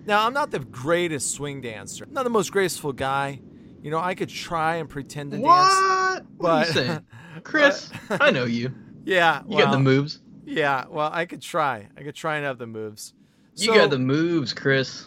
Now, 0.07 0.27
I'm 0.27 0.33
not 0.33 0.51
the 0.51 0.61
greatest 0.61 1.33
swing 1.33 1.61
dancer. 1.61 2.05
I'm 2.05 2.15
not 2.15 2.25
the 2.25 2.31
most 2.31 2.51
graceful 2.53 2.95
guy. 2.95 3.41
You 3.83 3.91
know, 3.91 3.99
I 3.99 4.15
could 4.15 4.31
try 4.31 4.77
and 4.77 4.89
pretend 4.89 5.33
to 5.33 5.37
dance. 5.37 5.47
What? 5.47 6.25
What 6.39 6.51
are 6.51 6.67
you 6.67 6.73
saying, 6.73 7.01
Chris? 7.45 7.91
I 8.11 8.31
know 8.31 8.45
you. 8.45 8.73
Yeah, 9.05 9.43
You 9.49 9.59
got 9.59 9.71
the 9.73 9.79
moves. 9.79 10.21
Yeah, 10.51 10.85
well, 10.89 11.11
I 11.13 11.27
could 11.27 11.43
try. 11.43 11.89
I 11.97 12.03
could 12.03 12.15
try 12.15 12.37
and 12.37 12.45
have 12.45 12.59
the 12.59 12.67
moves. 12.67 13.15
You 13.57 13.67
So- 13.67 13.75
got 13.75 13.91
the 13.91 13.99
moves, 13.99 14.53
Chris. 14.55 15.07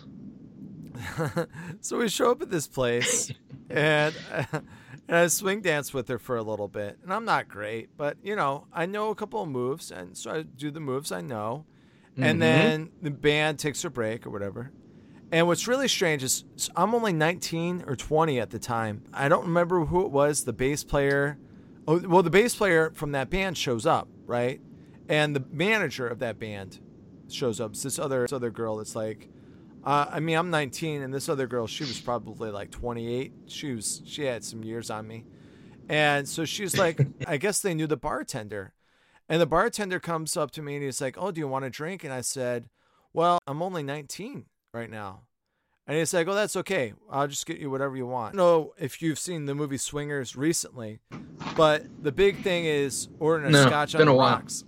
so 1.81 1.97
we 1.97 2.09
show 2.09 2.31
up 2.31 2.41
at 2.41 2.51
this 2.51 2.67
place, 2.67 3.31
and 3.69 4.13
and 5.07 5.17
I 5.17 5.27
swing 5.27 5.61
dance 5.61 5.93
with 5.93 6.07
her 6.09 6.19
for 6.19 6.37
a 6.37 6.43
little 6.43 6.67
bit. 6.67 6.99
And 7.03 7.13
I'm 7.13 7.25
not 7.25 7.47
great, 7.47 7.89
but 7.97 8.17
you 8.23 8.35
know, 8.35 8.67
I 8.73 8.85
know 8.85 9.09
a 9.09 9.15
couple 9.15 9.41
of 9.41 9.49
moves, 9.49 9.91
and 9.91 10.15
so 10.17 10.31
I 10.31 10.41
do 10.43 10.69
the 10.71 10.79
moves 10.79 11.11
I 11.11 11.21
know. 11.21 11.65
Mhm. 12.17 12.23
And 12.25 12.41
then 12.41 12.89
the 13.01 13.09
band 13.11 13.57
takes 13.57 13.83
a 13.85 13.89
break 13.89 14.27
or 14.27 14.29
whatever. 14.31 14.71
And 15.31 15.47
what's 15.47 15.65
really 15.65 15.87
strange 15.87 16.23
is 16.23 16.43
I'm 16.75 16.93
only 16.93 17.13
19 17.13 17.85
or 17.87 17.95
20 17.95 18.37
at 18.39 18.49
the 18.49 18.59
time. 18.59 19.03
I 19.13 19.29
don't 19.29 19.45
remember 19.45 19.85
who 19.85 20.05
it 20.05 20.11
was. 20.11 20.43
The 20.43 20.51
bass 20.51 20.83
player. 20.83 21.37
Oh, 21.87 21.99
well, 21.99 22.21
the 22.21 22.29
bass 22.29 22.53
player 22.53 22.91
from 22.93 23.13
that 23.13 23.29
band 23.29 23.57
shows 23.57 23.85
up, 23.85 24.09
right? 24.25 24.59
And 25.11 25.35
the 25.35 25.43
manager 25.51 26.07
of 26.07 26.19
that 26.19 26.39
band 26.39 26.79
shows 27.27 27.59
up. 27.59 27.71
It's 27.71 27.83
this 27.83 27.99
other 27.99 28.21
this 28.21 28.33
other 28.33 28.49
girl 28.49 28.77
that's 28.77 28.95
like, 28.95 29.27
uh, 29.83 30.05
I 30.09 30.21
mean, 30.21 30.37
I'm 30.37 30.49
19, 30.49 31.01
and 31.01 31.13
this 31.13 31.27
other 31.27 31.47
girl, 31.47 31.67
she 31.67 31.83
was 31.83 31.99
probably 31.99 32.49
like 32.49 32.71
28. 32.71 33.33
She 33.47 33.73
was 33.73 34.01
she 34.05 34.23
had 34.23 34.43
some 34.45 34.63
years 34.63 34.89
on 34.89 35.07
me, 35.07 35.25
and 35.89 36.27
so 36.27 36.45
she's 36.45 36.77
like, 36.77 37.05
I 37.27 37.35
guess 37.35 37.59
they 37.59 37.73
knew 37.73 37.87
the 37.87 37.97
bartender, 37.97 38.73
and 39.27 39.41
the 39.41 39.45
bartender 39.45 39.99
comes 39.99 40.37
up 40.37 40.51
to 40.51 40.61
me 40.61 40.75
and 40.75 40.83
he's 40.83 41.01
like, 41.01 41.17
Oh, 41.17 41.31
do 41.31 41.39
you 41.39 41.47
want 41.47 41.65
a 41.65 41.69
drink? 41.69 42.03
And 42.03 42.13
I 42.13 42.21
said, 42.21 42.69
Well, 43.13 43.37
I'm 43.47 43.61
only 43.61 43.83
19 43.83 44.45
right 44.73 44.89
now. 44.89 45.23
And 45.87 45.97
he's 45.97 46.13
like, 46.13 46.27
Oh, 46.27 46.33
that's 46.33 46.55
okay. 46.57 46.93
I'll 47.09 47.27
just 47.27 47.45
get 47.45 47.57
you 47.57 47.69
whatever 47.69 47.97
you 47.97 48.05
want. 48.05 48.35
I 48.35 48.37
don't 48.37 48.45
know 48.45 48.73
if 48.77 49.01
you've 49.01 49.19
seen 49.19 49.45
the 49.45 49.55
movie 49.55 49.77
Swingers 49.77 50.35
recently, 50.35 50.99
but 51.55 51.83
the 52.01 52.11
big 52.11 52.43
thing 52.43 52.65
is 52.65 53.09
ordering 53.19 53.49
a 53.49 53.51
No, 53.51 53.67
scotch 53.67 53.95
on 53.95 54.05
the 54.05 54.13
rocks. 54.13 54.63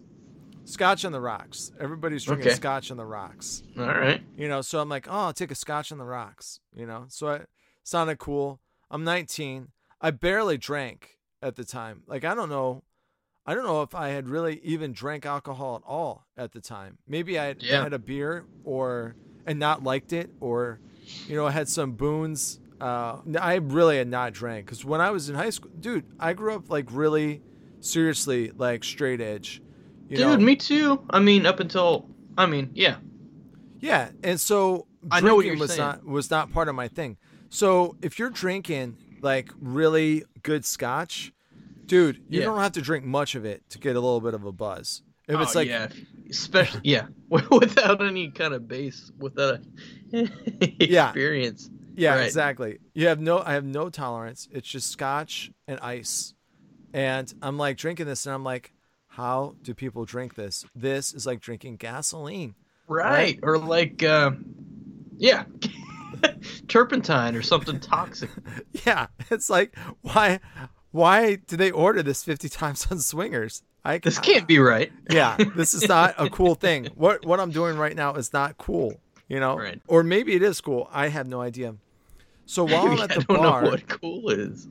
Scotch 0.66 1.04
on 1.06 1.12
the 1.12 1.20
rocks. 1.22 1.72
Everybody's 1.80 2.24
drinking 2.24 2.48
Okay. 2.48 2.56
scotch 2.56 2.90
on 2.92 2.98
the 2.98 3.06
rocks. 3.06 3.64
All 3.78 3.86
right. 3.86 4.22
You 4.36 4.48
know, 4.48 4.62
so 4.62 4.80
I'm 4.80 4.90
like, 4.90 5.08
oh, 5.08 5.12
I'll 5.28 5.34
take 5.34 5.52
a 5.52 5.56
scotch 5.56 5.92
on 5.92 5.98
the 5.98 6.06
rocks. 6.06 6.60
You 6.76 6.86
know, 6.86 7.06
so 7.10 7.30
it 7.32 7.50
sounded 7.84 8.18
cool. 8.18 8.60
I'm 8.90 9.04
19. 9.04 9.70
I 10.02 10.12
barely 10.12 10.58
drank 10.58 11.18
at 11.42 11.56
the 11.56 11.64
time. 11.66 12.04
Like, 12.08 12.24
I 12.24 12.34
don't 12.34 12.50
know. 12.50 12.84
I 13.46 13.54
don't 13.56 13.66
know 13.66 13.82
if 13.82 13.94
I 13.94 14.10
had 14.10 14.30
really 14.30 14.62
even 14.64 14.94
drank 14.94 15.26
alcohol 15.26 15.76
at 15.76 15.82
all 15.86 16.28
at 16.38 16.54
the 16.54 16.62
time. 16.62 16.98
Maybe 17.08 17.38
I 17.38 17.46
had 17.46 17.62
Yeah. 17.62 17.84
had 17.84 17.92
a 17.94 18.00
beer 18.00 18.46
or 18.64 19.16
and 19.46 19.60
not 19.60 19.84
liked 19.84 20.14
it, 20.14 20.32
or 20.40 20.80
you 21.28 21.36
know, 21.36 21.46
I 21.46 21.52
had 21.52 21.68
some 21.68 21.94
Boone's. 21.94 22.60
Uh, 22.80 23.20
I 23.40 23.56
really 23.56 23.98
had 23.98 24.08
not 24.08 24.34
drank 24.34 24.66
because 24.66 24.84
when 24.86 25.02
I 25.02 25.10
was 25.12 25.30
in 25.30 25.36
high 25.36 25.50
school, 25.50 25.72
dude, 25.78 26.06
I 26.20 26.32
grew 26.34 26.54
up 26.56 26.70
like 26.70 26.86
really 26.90 27.42
seriously 27.82 28.52
like 28.56 28.84
straight 28.84 29.20
edge. 29.22 29.62
You 30.10 30.18
Dude, 30.18 30.40
know? 30.40 30.46
me 30.46 30.56
too. 30.56 31.06
I 31.10 31.20
mean, 31.20 31.46
up 31.46 31.60
until 31.60 32.10
I 32.38 32.46
mean, 32.46 32.70
yeah. 32.74 32.98
Yeah, 33.80 34.10
and 34.24 34.40
so 34.40 34.88
I 35.12 35.20
know 35.22 35.36
what 35.36 35.42
drinking 35.42 35.48
you're 35.58 35.62
was 35.62 35.70
saying. 35.72 35.80
not 35.82 36.06
was 36.06 36.32
not 36.32 36.52
part 36.54 36.68
of 36.68 36.76
my 36.76 36.88
thing. 36.88 37.18
So 37.50 37.96
if 38.02 38.18
you're 38.18 38.30
drinking 38.30 38.98
like 39.22 39.50
really 39.60 40.24
good 40.42 40.66
scotch, 40.66 41.32
dude, 41.88 42.20
you 42.30 42.40
Yeah. 42.40 42.46
don't 42.46 42.60
have 42.60 42.72
to 42.74 42.82
drink 42.82 43.06
much 43.06 43.36
of 43.36 43.46
it 43.46 43.64
to 43.70 43.80
get 43.80 43.96
a 43.96 44.00
little 44.00 44.22
bit 44.22 44.34
of 44.34 44.46
a 44.46 44.52
buzz. 44.52 45.04
If 45.28 45.40
it's 45.40 45.56
Oh, 45.56 45.60
like 45.60 45.68
yeah, 45.68 45.88
especially 46.30 46.82
yeah, 46.84 47.08
without 47.30 48.04
any 48.04 48.30
kind 48.32 48.54
of 48.54 48.68
base, 48.68 49.12
without 49.18 49.60
a 50.14 50.28
Yeah. 50.80 51.10
experience. 51.10 51.70
Yeah, 51.96 52.16
Right. 52.16 52.26
exactly. 52.26 52.80
You 52.94 53.08
have 53.08 53.20
no 53.20 53.40
I 53.40 53.54
have 53.54 53.66
no 53.66 53.90
tolerance. 53.90 54.48
It's 54.52 54.68
just 54.68 54.90
scotch 54.92 55.52
and 55.68 55.80
ice. 55.82 56.34
And 56.94 57.32
I'm 57.42 57.58
like 57.58 57.78
drinking 57.78 58.06
this 58.06 58.26
and 58.26 58.34
I'm 58.36 58.44
like, 58.44 58.74
how 59.16 59.56
do 59.62 59.74
people 59.76 60.06
drink 60.06 60.34
this? 60.34 60.66
This 60.76 61.14
is 61.14 61.26
like 61.28 61.40
drinking 61.40 61.76
gasoline. 61.78 62.56
Right. 62.88 63.40
Or 63.44 63.60
like, 63.60 64.02
uh, 64.02 64.32
yeah, 65.18 65.44
turpentine 66.68 67.36
or 67.36 67.44
something 67.44 67.80
toxic. 67.80 68.32
Yeah, 68.86 69.08
it's 69.30 69.50
like 69.50 69.76
why 70.02 70.40
why 70.92 71.36
do 71.36 71.56
they 71.58 71.70
order 71.72 72.02
this 72.02 72.24
50 72.24 72.50
times 72.50 72.88
on 72.90 73.00
swingers? 73.00 73.62
I 73.86 74.00
This 74.00 74.18
can't 74.18 74.48
be 74.48 74.58
right. 74.60 74.92
yeah, 75.12 75.38
this 75.56 75.74
is 75.74 75.88
not 75.88 76.16
a 76.18 76.30
cool 76.30 76.56
thing. 76.56 76.88
What 76.96 77.24
what 77.26 77.40
I'm 77.40 77.52
doing 77.52 77.78
right 77.78 77.96
now 77.96 78.16
is 78.16 78.34
not 78.34 78.58
cool, 78.58 79.00
you 79.28 79.40
know? 79.40 79.58
Right. 79.58 79.80
Or 79.88 80.02
maybe 80.04 80.34
it 80.34 80.42
is 80.42 80.60
cool. 80.60 80.90
I 80.92 81.10
have 81.10 81.28
no 81.28 81.40
idea. 81.42 81.76
So 82.46 82.64
while 82.64 82.88
I'm 82.88 83.00
at 83.00 83.12
I 83.12 83.16
the 83.16 83.24
don't 83.26 83.38
bar, 83.38 83.62
know 83.62 83.70
what 83.70 83.88
cool 83.88 84.30
is. 84.30 84.68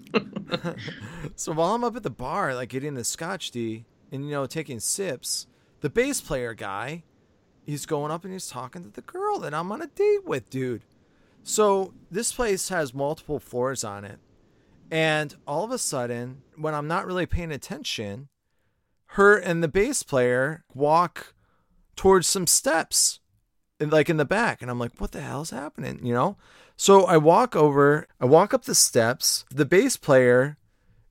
so 1.37 1.52
while 1.52 1.74
I'm 1.74 1.85
up 1.85 1.94
at 1.96 2.02
the 2.02 2.11
bar, 2.11 2.55
like 2.55 2.70
getting 2.70 2.94
the 2.94 3.05
scotch 3.05 3.50
D 3.50 3.85
and 4.12 4.27
you 4.27 4.31
know 4.31 4.46
taking 4.46 4.79
sips, 4.79 5.46
the 5.81 5.90
bass 5.90 6.20
player 6.20 6.55
guy, 6.55 7.03
he's 7.64 7.87
going 7.87 8.12
up 8.12 8.25
and 8.25 8.33
he's 8.33 8.48
talking 8.48 8.85
to 8.85 8.90
the 8.90 9.01
girl 9.01 9.38
that 9.40 9.55
I'm 9.55 9.72
on 9.72 9.83
a 9.83 9.88
date 9.88 10.25
with, 10.25 10.48
dude. 10.51 10.83
So 11.42 11.94
this 12.11 12.33
place 12.33 12.68
has 12.68 12.94
multiple 12.94 13.40
floors 13.40 13.83
on 13.83 14.05
it, 14.05 14.20
and 14.90 15.35
all 15.46 15.64
of 15.64 15.72
a 15.72 15.79
sudden, 15.79 16.42
when 16.57 16.75
I'm 16.75 16.87
not 16.87 17.07
really 17.07 17.27
paying 17.27 17.51
attention, 17.51 18.29
her 19.07 19.37
and 19.37 19.62
the 19.62 19.68
bass 19.68 20.03
player 20.03 20.64
walk 20.72 21.35
towards 21.96 22.29
some 22.29 22.46
steps, 22.46 23.20
like 23.81 24.09
in 24.09 24.18
the 24.18 24.25
back, 24.25 24.62
and 24.62 24.70
I'm 24.70 24.79
like, 24.79 25.01
what 25.01 25.12
the 25.12 25.20
hell's 25.20 25.51
happening? 25.51 26.05
You 26.05 26.14
know. 26.14 26.37
So 26.77 27.05
I 27.05 27.16
walk 27.16 27.55
over, 27.55 28.07
I 28.20 28.25
walk 28.25 28.55
up 28.55 28.64
the 28.64 28.75
steps. 28.75 29.44
The 29.51 29.66
bass 29.66 29.96
player 29.96 30.57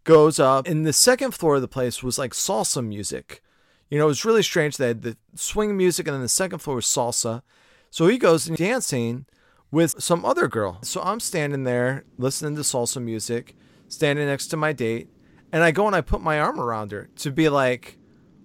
goes 0.03 0.39
up, 0.39 0.67
and 0.67 0.85
the 0.85 0.93
second 0.93 1.31
floor 1.31 1.55
of 1.55 1.61
the 1.61 1.67
place 1.67 2.01
was 2.01 2.17
like 2.17 2.31
salsa 2.33 2.85
music. 2.85 3.41
You 3.89 3.97
know, 3.97 4.05
it 4.05 4.07
was 4.07 4.25
really 4.25 4.43
strange. 4.43 4.77
They 4.77 4.87
had 4.87 5.01
the 5.01 5.17
swing 5.35 5.75
music, 5.77 6.07
and 6.07 6.13
then 6.15 6.21
the 6.21 6.29
second 6.29 6.59
floor 6.59 6.77
was 6.77 6.85
salsa. 6.85 7.41
So 7.89 8.07
he 8.07 8.17
goes 8.17 8.47
and 8.47 8.57
dancing 8.57 9.25
with 9.69 10.01
some 10.01 10.23
other 10.25 10.47
girl. 10.47 10.79
So 10.81 11.01
I'm 11.01 11.19
standing 11.19 11.63
there 11.65 12.05
listening 12.17 12.55
to 12.55 12.61
salsa 12.61 13.01
music, 13.03 13.55
standing 13.89 14.25
next 14.27 14.47
to 14.47 14.57
my 14.57 14.71
date, 14.73 15.09
and 15.51 15.63
I 15.63 15.71
go 15.71 15.87
and 15.87 15.95
I 15.95 16.01
put 16.01 16.21
my 16.21 16.39
arm 16.39 16.59
around 16.59 16.91
her 16.93 17.09
to 17.17 17.31
be 17.31 17.49
like, 17.49 17.97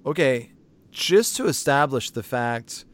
okay, 0.05 0.53
just 0.91 1.37
to 1.37 1.47
establish 1.47 2.11
the 2.11 2.23
fact 2.23 2.85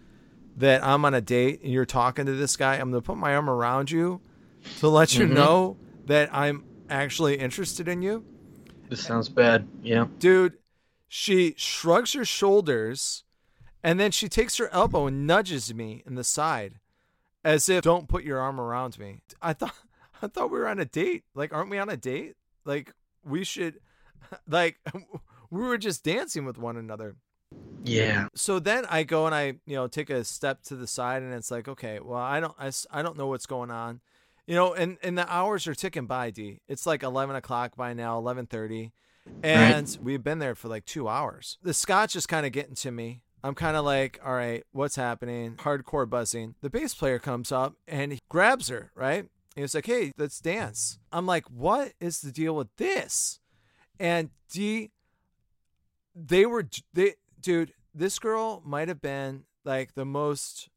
that 0.57 0.85
I'm 0.85 1.05
on 1.07 1.15
a 1.15 1.21
date 1.23 1.63
and 1.63 1.73
you're 1.73 1.87
talking 1.87 2.27
to 2.27 2.33
this 2.33 2.57
guy, 2.57 2.75
I'm 2.75 2.91
going 2.91 3.03
to 3.03 3.07
put 3.07 3.17
my 3.17 3.35
arm 3.35 3.49
around 3.49 3.91
you 3.91 4.21
to 4.81 4.89
let 4.89 5.15
you 5.17 5.27
Mhm. 5.27 5.33
know 5.33 5.77
that 6.07 6.29
I'm 6.35 6.65
actually 6.91 7.37
interested 7.39 7.89
in 7.89 8.03
you. 8.03 8.25
This 8.93 9.01
sounds 9.03 9.31
bad. 9.31 9.67
Yeah. 9.83 10.05
Dude, 10.19 10.59
she 11.09 11.55
shrugs 11.57 12.13
her 12.13 12.27
shoulders 12.27 13.25
and 13.83 13.99
then 13.99 14.11
she 14.11 14.29
takes 14.29 14.59
her 14.59 14.69
elbow 14.69 15.07
and 15.07 15.27
nudges 15.27 15.73
me 15.73 16.03
in 16.07 16.15
the 16.15 16.23
side 16.23 16.75
as 17.43 17.71
if 17.71 17.85
don't 17.85 18.07
put 18.07 18.23
your 18.23 18.39
arm 18.39 18.61
around 18.61 18.99
me. 18.99 19.23
I 19.41 19.55
thought 19.55 19.73
I 20.23 20.27
thought 20.27 20.51
we 20.51 20.59
were 20.59 20.69
on 20.69 20.79
a 20.79 20.85
date. 20.85 21.25
Like 21.35 21.55
aren't 21.55 21.71
we 21.71 21.79
on 21.79 21.89
a 21.89 21.97
date? 21.97 22.37
Like 22.67 22.93
we 23.25 23.45
should 23.45 23.81
like 24.47 24.77
we 25.51 25.63
were 25.63 25.79
just 25.79 26.05
dancing 26.05 26.45
with 26.45 26.59
one 26.59 26.77
another. 26.77 27.17
Yeah. 27.83 28.29
So 28.35 28.59
then 28.59 28.85
I 28.91 29.05
go 29.05 29.25
and 29.25 29.35
I, 29.35 29.55
you 29.65 29.75
know, 29.75 29.87
take 29.87 30.11
a 30.11 30.23
step 30.23 30.65
to 30.65 30.77
the 30.77 30.87
side 30.87 31.23
and 31.23 31.33
it's 31.33 31.51
like, 31.51 31.67
okay, 31.67 31.99
well, 31.99 32.21
I 32.21 32.41
don't, 32.41 32.55
I, 32.59 32.71
I 32.91 33.01
don't 33.01 33.17
know 33.17 33.29
what's 33.29 33.47
going 33.47 33.71
on, 33.71 34.03
you 34.47 34.55
know, 34.55 34.75
and, 34.75 34.99
and 35.03 35.17
the 35.17 35.31
hours 35.33 35.67
are 35.67 35.75
ticking 35.75 36.07
by 36.07 36.31
D 36.31 36.61
it's 36.69 36.87
like 36.87 37.03
11 37.03 37.37
o'clock 37.37 37.77
by 37.77 37.93
now, 37.93 38.21
1130. 38.21 38.93
And 39.43 39.99
we've 40.03 40.23
been 40.23 40.41
there 40.41 40.55
for 40.55 40.69
like 40.69 40.85
two 40.85 41.09
hours. 41.09 41.59
The 41.63 41.75
scotch 41.75 42.17
is 42.17 42.27
kind 42.27 42.45
of 42.45 42.53
getting 42.53 42.75
to 42.77 42.91
me. 42.91 43.23
I'm 43.45 43.55
kind 43.55 43.77
of 43.77 43.85
like, 43.85 44.21
all 44.25 44.35
right, 44.35 44.65
what's 44.73 44.97
happening? 44.97 45.57
Hardcore 45.57 46.09
buzzing. 46.09 46.55
The 46.61 46.71
bass 46.71 46.95
player 46.95 47.19
comes 47.19 47.51
up 47.51 47.75
and 47.89 48.13
he 48.13 48.19
grabs 48.29 48.69
her, 48.69 48.93
right? 48.95 49.21
And 49.57 49.63
he's 49.63 49.75
like, 49.75 49.87
hey, 49.87 50.13
let's 50.17 50.41
dance. 50.41 50.99
I'm 51.13 51.27
like, 51.27 51.45
what 51.51 51.93
is 52.01 52.21
the 52.21 52.33
deal 52.33 52.55
with 52.55 52.69
this? 52.77 53.41
And 53.99 54.31
D, 54.51 54.91
they 56.15 56.47
were, 56.47 56.69
they, 56.93 57.15
dude, 57.41 57.73
this 57.95 58.19
girl 58.19 58.63
might 58.65 58.89
have 58.89 59.01
been 59.01 59.45
like 59.65 59.95
the 59.95 60.05
most 60.05 60.69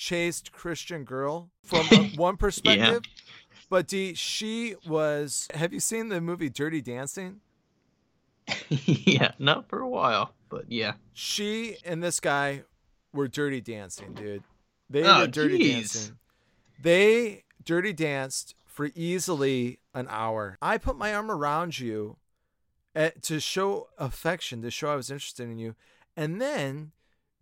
chaste 0.00 0.50
Christian 0.50 1.04
girl 1.04 1.50
from 1.62 1.84
one 2.16 2.38
perspective. 2.38 3.02
But 3.68 3.86
D, 3.86 4.14
she 4.14 4.74
was. 4.88 5.46
Have 5.54 5.74
you 5.74 5.78
seen 5.80 6.08
the 6.08 6.20
movie 6.22 6.48
Dirty 6.48 6.80
Dancing? 6.80 7.40
yeah. 8.68 9.32
Not 9.38 9.68
for 9.68 9.80
a 9.80 9.88
while, 9.88 10.32
but 10.48 10.64
yeah. 10.72 10.94
She 11.12 11.76
and 11.84 12.02
this 12.02 12.18
guy 12.18 12.62
were 13.12 13.28
dirty 13.28 13.60
dancing, 13.60 14.14
dude. 14.14 14.42
They 14.88 15.04
Oh, 15.04 15.20
were 15.20 15.26
dirty 15.26 15.58
jeez. 15.58 15.72
dancing. 15.72 16.16
They 16.82 17.44
dirty 17.64 17.92
danced 17.92 18.54
for 18.66 18.90
easily 18.94 19.80
an 19.94 20.06
hour. 20.08 20.56
I 20.62 20.78
put 20.78 20.96
my 20.96 21.14
arm 21.14 21.30
around 21.30 21.78
you 21.78 22.16
at, 22.94 23.22
to 23.24 23.38
show 23.38 23.88
affection, 23.98 24.62
to 24.62 24.70
show 24.70 24.88
I 24.90 24.96
was 24.96 25.10
interested 25.10 25.48
in 25.48 25.58
you. 25.58 25.74
And 26.16 26.40
then 26.40 26.92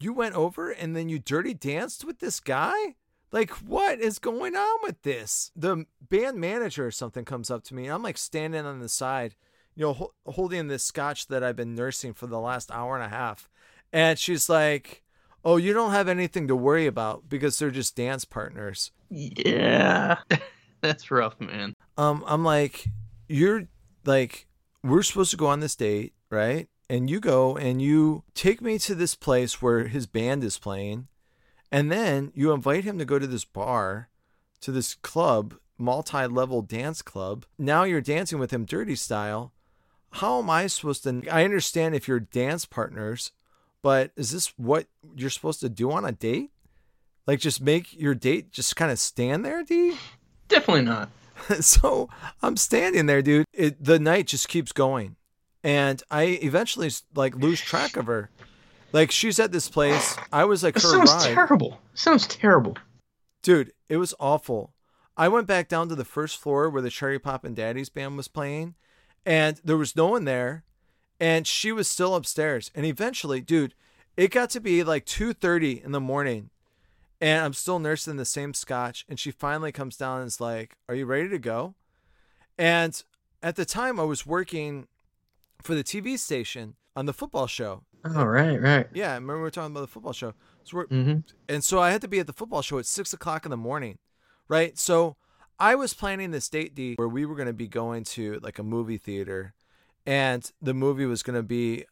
you 0.01 0.13
went 0.13 0.35
over 0.35 0.71
and 0.71 0.95
then 0.95 1.09
you 1.09 1.19
dirty 1.19 1.55
danced 1.55 2.05
with 2.05 2.19
this 2.21 2.41
guy? 2.41 2.97
Like, 3.31 3.51
what 3.51 4.01
is 4.01 4.19
going 4.19 4.57
on 4.57 4.79
with 4.83 5.03
this? 5.03 5.51
The 5.55 5.85
band 6.09 6.39
manager 6.39 6.87
or 6.87 6.91
something 6.91 7.25
comes 7.25 7.51
up 7.51 7.63
to 7.65 7.75
me. 7.75 7.85
And 7.85 7.93
I'm 7.93 8.03
like 8.03 8.17
standing 8.17 8.65
on 8.65 8.81
the 8.81 8.89
side, 8.89 9.35
you 9.75 9.85
know, 9.85 9.93
ho- 9.93 10.15
holding 10.27 10.69
this 10.69 10.85
scotch 10.85 11.27
that 11.27 11.45
I've 11.45 11.57
been 11.57 11.75
nursing 11.75 12.15
for 12.15 12.27
the 12.27 12.39
last 12.41 12.71
hour 12.71 12.95
and 12.97 13.05
a 13.05 13.15
half. 13.15 13.49
And 13.93 14.19
she's 14.19 14.49
like, 14.49 15.03
Oh, 15.45 15.57
you 15.57 15.73
don't 15.73 15.93
have 15.93 16.09
anything 16.09 16.49
to 16.49 16.57
worry 16.57 16.87
about 16.87 17.29
because 17.29 17.59
they're 17.59 17.71
just 17.71 17.97
dance 17.97 18.25
partners. 18.25 18.91
Yeah. 19.11 20.19
That's 20.81 21.11
rough, 21.11 21.39
man. 21.41 21.75
Um, 21.97 22.25
I'm 22.27 22.45
like, 22.45 22.87
You're 23.29 23.69
like, 24.05 24.47
we're 24.83 25.03
supposed 25.03 25.33
to 25.33 25.37
go 25.37 25.47
on 25.47 25.61
this 25.61 25.77
date, 25.77 26.15
right? 26.31 26.69
And 26.91 27.11
you 27.11 27.21
go 27.21 27.57
and 27.57 27.83
you 27.83 28.25
take 28.35 28.63
me 28.63 28.79
to 28.79 28.95
this 28.95 29.15
place 29.15 29.61
where 29.61 29.89
his 29.89 30.07
band 30.07 30.43
is 30.43 30.59
playing. 30.59 31.09
And 31.71 31.93
then 31.93 32.33
you 32.35 32.53
invite 32.53 32.85
him 32.85 32.99
to 32.99 33.05
go 33.05 33.19
to 33.19 33.27
this 33.27 33.45
bar, 33.45 34.09
to 34.63 34.73
this 34.73 34.95
club, 34.95 35.55
multi 35.77 36.27
level 36.27 36.63
dance 36.63 37.03
club. 37.03 37.45
Now 37.59 37.85
you're 37.85 38.01
dancing 38.01 38.39
with 38.39 38.53
him 38.53 38.65
dirty 38.65 38.97
style. 38.97 39.53
How 40.13 40.39
am 40.39 40.49
I 40.49 40.67
supposed 40.67 41.05
to? 41.05 41.23
I 41.31 41.45
understand 41.45 41.95
if 41.95 42.09
you're 42.09 42.21
dance 42.21 42.65
partners, 42.65 43.33
but 43.83 44.11
is 44.17 44.33
this 44.33 44.55
what 44.57 44.87
you're 45.15 45.31
supposed 45.31 45.61
to 45.61 45.69
do 45.69 45.91
on 45.91 46.05
a 46.05 46.13
date? 46.13 46.51
Like 47.27 47.41
just 47.41 47.61
make 47.61 47.99
your 47.99 48.15
date 48.15 48.51
just 48.51 48.75
kind 48.75 48.91
of 48.91 48.99
stand 48.99 49.45
there, 49.45 49.63
D? 49.63 49.97
Definitely 50.49 50.83
not. 50.83 51.11
so 51.61 52.09
I'm 52.43 52.57
standing 52.57 53.07
there, 53.07 53.21
dude. 53.21 53.45
It, 53.53 53.85
the 53.85 53.99
night 53.99 54.29
just 54.29 54.49
keeps 54.49 54.73
going, 54.73 55.17
and 55.69 56.03
I 56.11 56.23
eventually 56.43 56.91
like 57.15 57.37
lose 57.37 57.61
track 57.61 57.99
of 57.99 58.07
her. 58.07 58.31
Like 58.93 59.11
she's 59.11 59.39
at 59.39 59.53
this 59.53 59.69
place. 59.69 60.17
I 60.33 60.47
was 60.47 60.63
like 60.63 60.77
her 60.77 60.81
sounds 60.81 61.13
ride, 61.13 61.35
terrible. 61.35 61.79
Sounds 61.93 62.27
terrible. 62.27 62.79
dude. 63.43 63.73
It 63.91 63.99
was 63.99 64.15
awful. 64.19 64.73
I 65.15 65.29
went 65.29 65.47
back 65.47 65.69
down 65.69 65.91
to 65.91 65.95
the 65.95 66.07
first 66.07 66.39
floor 66.39 66.71
where 66.71 66.81
the 66.81 66.89
Cherry 66.89 67.19
Poppin' 67.19 67.53
Daddies 67.55 67.91
band 67.91 68.17
was 68.17 68.29
playing, 68.29 68.77
and 69.27 69.61
there 69.63 69.77
was 69.77 69.95
no 69.95 70.07
one 70.07 70.25
there, 70.25 70.65
and 71.21 71.47
she 71.47 71.71
was 71.71 71.87
still 71.87 72.15
upstairs. 72.15 72.71
And 72.75 72.87
eventually, 72.87 73.43
dude, 73.43 73.75
it 74.17 74.31
got 74.31 74.49
to 74.51 74.61
be 74.61 74.83
like 74.83 75.05
two 75.05 75.35
thirty 75.35 75.83
in 75.85 75.93
the 75.93 76.01
morning, 76.01 76.49
and 77.21 77.45
I'm 77.45 77.53
still 77.53 77.79
nursing 77.79 78.17
the 78.17 78.25
same 78.25 78.55
scotch. 78.55 79.05
And 79.07 79.21
she 79.21 79.31
finally 79.33 79.73
comes 79.73 79.99
down 79.99 80.21
and 80.21 80.29
is 80.29 80.41
like, 80.41 80.77
"Are 80.89 80.95
you 80.95 81.05
ready 81.05 81.29
to 81.29 81.39
go?" 81.39 81.75
And 82.57 83.03
at 83.43 83.57
the 83.57 83.67
time, 83.67 84.01
I 84.01 84.05
was 84.05 84.25
working 84.25 84.89
for 85.63 85.75
the 85.75 85.85
TV 85.85 86.19
station 86.19 86.75
on 86.97 87.07
the 87.07 87.13
football 87.13 87.47
show. 87.47 87.85
Oh, 88.05 88.25
right, 88.25 88.61
right. 88.61 88.87
Yeah, 88.95 89.11
I 89.11 89.15
remember 89.15 89.37
we 89.37 89.43
were 89.43 89.51
talking 89.51 89.73
about 89.73 89.81
the 89.83 89.87
football 89.89 90.13
show. 90.13 90.33
So 90.65 90.77
we're, 90.79 90.87
Mm-hmm. 90.87 91.19
and 91.49 91.65
so 91.65 91.81
I 91.81 91.91
had 91.91 92.01
to 92.03 92.09
be 92.09 92.19
at 92.21 92.27
the 92.27 92.33
football 92.33 92.63
show 92.63 92.79
at 92.79 92.87
six 92.87 93.13
o'clock 93.13 93.45
in 93.45 93.51
the 93.51 93.57
morning, 93.57 93.99
right? 94.49 94.79
So 94.79 95.17
I 95.59 95.75
was 95.75 95.95
planning 95.95 96.31
this 96.31 96.49
date 96.49 96.75
D 96.75 96.95
where 96.95 97.09
we 97.09 97.27
were 97.27 97.35
going 97.35 97.49
to 97.49 97.53
be 97.53 97.67
going 97.69 98.05
to 98.05 98.39
like 98.43 98.59
a 98.59 98.63
movie 98.63 98.99
theater, 98.99 99.55
and 100.07 100.51
the 100.63 100.75
movie 100.75 101.07
was 101.07 101.23
going 101.23 101.37
to 101.37 101.43
be 101.43 101.85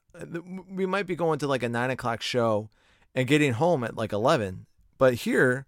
we 0.71 0.87
might 0.87 1.07
be 1.07 1.17
going 1.17 1.39
to 1.41 1.47
like 1.49 1.63
a 1.63 1.69
nine 1.69 1.91
o'clock 1.91 2.23
show 2.23 2.71
and 3.15 3.27
getting 3.27 3.55
home 3.55 3.83
at 3.85 3.97
like 3.97 4.13
eleven. 4.13 4.67
But 4.99 5.15
here, 5.15 5.67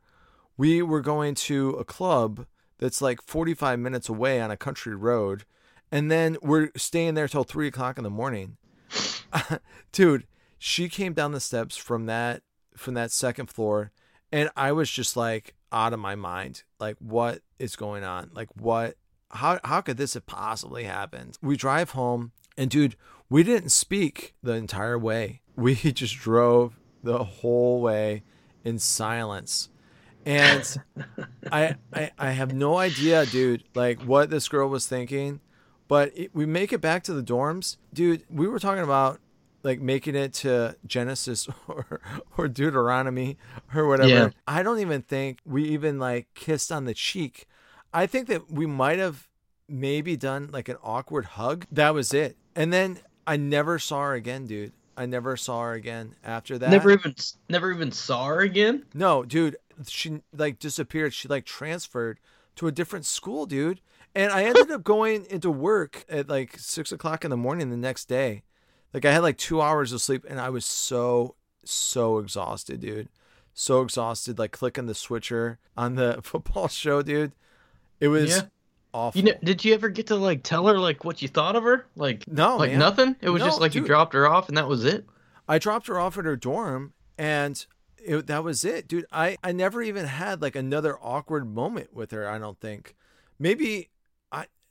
we 0.56 0.80
were 0.82 1.00
going 1.00 1.34
to 1.34 1.70
a 1.70 1.84
club 1.84 2.46
that's 2.78 3.02
like 3.02 3.20
forty 3.22 3.54
five 3.54 3.78
minutes 3.80 4.08
away 4.08 4.40
on 4.40 4.50
a 4.52 4.56
country 4.56 4.94
road, 4.94 5.44
and 5.90 6.10
then 6.10 6.36
we're 6.42 6.70
staying 6.76 7.14
there 7.14 7.28
till 7.28 7.44
three 7.44 7.68
o'clock 7.68 7.98
in 7.98 8.04
the 8.04 8.10
morning. 8.10 8.56
Dude, 9.92 10.26
she 10.58 10.88
came 10.88 11.12
down 11.12 11.32
the 11.32 11.40
steps 11.40 11.76
from 11.76 12.06
that 12.06 12.42
from 12.76 12.94
that 12.94 13.10
second 13.10 13.46
floor 13.46 13.90
and 14.30 14.50
I 14.56 14.72
was 14.72 14.90
just 14.90 15.16
like 15.16 15.54
out 15.72 15.92
of 15.92 16.00
my 16.00 16.14
mind. 16.14 16.62
Like 16.78 16.96
what 16.98 17.42
is 17.58 17.76
going 17.76 18.04
on? 18.04 18.30
Like 18.34 18.48
what 18.54 18.96
how 19.30 19.58
how 19.64 19.80
could 19.80 19.96
this 19.96 20.14
have 20.14 20.26
possibly 20.26 20.84
happened? 20.84 21.38
We 21.42 21.56
drive 21.56 21.90
home 21.90 22.32
and 22.56 22.70
dude, 22.70 22.96
we 23.30 23.42
didn't 23.42 23.70
speak 23.70 24.34
the 24.42 24.52
entire 24.52 24.98
way. 24.98 25.42
We 25.56 25.74
just 25.92 26.16
drove 26.16 26.78
the 27.02 27.24
whole 27.24 27.80
way 27.80 28.24
in 28.64 28.78
silence. 28.78 29.68
And 30.26 30.76
I, 31.52 31.76
I 31.92 32.10
I 32.18 32.30
have 32.32 32.52
no 32.52 32.76
idea, 32.76 33.24
dude, 33.26 33.64
like 33.74 34.02
what 34.02 34.30
this 34.30 34.48
girl 34.48 34.68
was 34.68 34.86
thinking. 34.86 35.40
But 35.88 36.12
it, 36.14 36.34
we 36.34 36.46
make 36.46 36.72
it 36.72 36.80
back 36.80 37.02
to 37.04 37.14
the 37.14 37.22
dorms, 37.22 37.78
dude. 37.92 38.22
We 38.30 38.46
were 38.46 38.58
talking 38.58 38.84
about 38.84 39.20
like 39.62 39.80
making 39.80 40.14
it 40.14 40.32
to 40.34 40.76
Genesis 40.86 41.48
or 41.68 42.00
or 42.36 42.48
Deuteronomy 42.48 43.38
or 43.74 43.86
whatever. 43.86 44.08
Yeah. 44.08 44.30
I 44.46 44.62
don't 44.62 44.78
even 44.80 45.02
think 45.02 45.40
we 45.44 45.64
even 45.64 45.98
like 45.98 46.28
kissed 46.34 46.70
on 46.70 46.84
the 46.84 46.94
cheek. 46.94 47.46
I 47.92 48.06
think 48.06 48.28
that 48.28 48.50
we 48.50 48.66
might 48.66 48.98
have 48.98 49.28
maybe 49.68 50.16
done 50.16 50.50
like 50.52 50.68
an 50.68 50.76
awkward 50.82 51.24
hug. 51.24 51.66
That 51.72 51.94
was 51.94 52.12
it. 52.12 52.36
And 52.54 52.72
then 52.72 52.98
I 53.26 53.36
never 53.36 53.78
saw 53.78 54.02
her 54.04 54.14
again, 54.14 54.46
dude. 54.46 54.72
I 54.96 55.06
never 55.06 55.36
saw 55.36 55.62
her 55.62 55.72
again 55.72 56.16
after 56.24 56.58
that. 56.58 56.70
Never 56.70 56.90
even 56.90 57.14
never 57.48 57.72
even 57.72 57.92
saw 57.92 58.26
her 58.26 58.40
again. 58.40 58.84
No, 58.94 59.24
dude, 59.24 59.56
she 59.86 60.22
like 60.36 60.58
disappeared. 60.58 61.14
She 61.14 61.28
like 61.28 61.44
transferred 61.44 62.18
to 62.56 62.66
a 62.66 62.72
different 62.72 63.06
school, 63.06 63.46
dude. 63.46 63.80
And 64.18 64.32
I 64.32 64.44
ended 64.44 64.70
up 64.72 64.82
going 64.82 65.26
into 65.30 65.48
work 65.48 66.04
at 66.08 66.28
like 66.28 66.58
six 66.58 66.90
o'clock 66.90 67.24
in 67.24 67.30
the 67.30 67.36
morning 67.36 67.70
the 67.70 67.76
next 67.76 68.06
day. 68.06 68.42
Like 68.92 69.04
I 69.04 69.12
had 69.12 69.22
like 69.22 69.38
two 69.38 69.60
hours 69.62 69.92
of 69.92 70.02
sleep, 70.02 70.24
and 70.28 70.40
I 70.40 70.50
was 70.50 70.64
so 70.66 71.36
so 71.64 72.18
exhausted, 72.18 72.80
dude. 72.80 73.08
So 73.54 73.82
exhausted, 73.82 74.38
like 74.38 74.50
clicking 74.52 74.86
the 74.86 74.94
switcher 74.94 75.58
on 75.76 75.94
the 75.94 76.18
football 76.24 76.66
show, 76.68 77.00
dude. 77.02 77.32
It 78.00 78.08
was 78.08 78.30
Yeah. 78.38 78.42
awful. 78.92 79.20
You 79.20 79.26
know, 79.32 79.38
did 79.44 79.64
you 79.64 79.74
ever 79.74 79.88
get 79.88 80.08
to 80.08 80.16
like 80.16 80.42
tell 80.42 80.66
her 80.66 80.78
like 80.80 81.04
what 81.04 81.22
you 81.22 81.28
thought 81.28 81.54
of 81.54 81.62
her? 81.62 81.86
Like 81.94 82.26
no, 82.26 82.56
like 82.56 82.70
man. 82.70 82.78
nothing. 82.80 83.16
It 83.20 83.30
was 83.30 83.40
No, 83.40 83.46
just 83.46 83.60
like 83.60 83.74
you 83.76 83.82
dropped 83.82 84.14
her 84.14 84.26
off 84.26 84.48
and 84.48 84.56
that 84.56 84.66
was 84.68 84.84
it. 84.84 85.06
I 85.48 85.58
dropped 85.58 85.86
her 85.86 85.98
off 86.00 86.18
at 86.18 86.24
her 86.24 86.36
dorm 86.36 86.92
and 87.16 87.64
it, 87.98 88.26
that 88.26 88.42
was 88.42 88.64
it, 88.64 88.88
dude. 88.88 89.06
I, 89.12 89.36
I 89.44 89.52
never 89.52 89.80
even 89.82 90.06
had 90.06 90.42
like 90.42 90.56
another 90.56 90.98
awkward 91.00 91.46
moment 91.52 91.94
with 91.94 92.10
her, 92.10 92.28
I 92.28 92.38
don't 92.38 92.58
think. 92.60 92.94
Maybe 93.38 93.90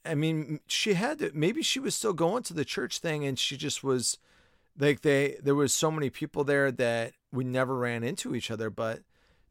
I 0.08 0.16
mean 0.16 0.60
she 0.68 0.94
had 0.94 1.20
to 1.20 1.32
maybe 1.34 1.62
she 1.62 1.80
was 1.80 1.96
still 1.96 2.14
going 2.14 2.44
to 2.44 2.54
the 2.54 2.66
church 2.66 3.00
thing 3.00 3.26
and 3.26 3.38
she 3.38 3.58
just 3.58 3.84
was 3.84 4.18
like 4.80 5.02
they 5.02 5.38
there 5.42 5.56
was 5.56 5.74
so 5.74 5.92
many 5.92 6.10
people 6.10 6.44
there 6.44 6.72
that 6.72 7.14
we 7.32 7.44
never 7.44 7.76
ran 7.76 8.04
into 8.04 8.36
each 8.36 8.50
other, 8.50 8.70
but 8.70 9.02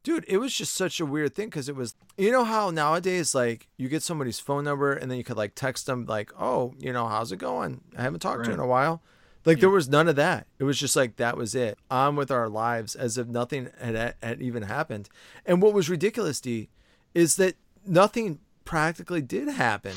dude, 0.03 0.25
it 0.27 0.37
was 0.37 0.53
just 0.53 0.73
such 0.73 0.99
a 0.99 1.05
weird 1.05 1.35
thing 1.35 1.47
because 1.47 1.67
it 1.69 1.75
was 1.75 1.95
you 2.17 2.31
know 2.31 2.43
how 2.43 2.69
nowadays 2.69 3.35
like 3.35 3.67
you 3.77 3.89
get 3.89 4.03
somebody's 4.03 4.39
phone 4.39 4.63
number 4.63 4.93
and 4.93 5.11
then 5.11 5.17
you 5.17 5.23
could 5.23 5.37
like 5.37 5.53
text 5.53 5.85
them 5.85 6.05
like, 6.05 6.31
"Oh, 6.39 6.73
you 6.79 6.93
know, 6.93 7.07
how's 7.07 7.31
it 7.31 7.37
going? 7.37 7.81
I 7.97 8.03
haven't 8.03 8.21
talked 8.21 8.45
to 8.45 8.49
you 8.49 8.53
in 8.53 8.59
a 8.59 8.67
while." 8.67 9.01
Like 9.47 9.61
there 9.61 9.69
was 9.69 9.87
none 9.87 10.09
of 10.09 10.17
that. 10.17 10.45
It 10.59 10.65
was 10.65 10.77
just 10.77 10.97
like 10.97 11.15
that 11.15 11.37
was 11.37 11.55
it. 11.55 11.77
On 11.89 12.17
with 12.17 12.31
our 12.31 12.49
lives 12.49 12.95
as 12.95 13.17
if 13.17 13.27
nothing 13.27 13.69
had, 13.79 14.15
had 14.21 14.41
even 14.41 14.63
happened. 14.63 15.07
And 15.45 15.61
what 15.61 15.73
was 15.73 15.89
ridiculous, 15.89 16.41
D, 16.41 16.67
is 17.13 17.37
that 17.37 17.55
nothing 17.85 18.39
practically 18.65 19.21
did 19.21 19.47
happen, 19.47 19.95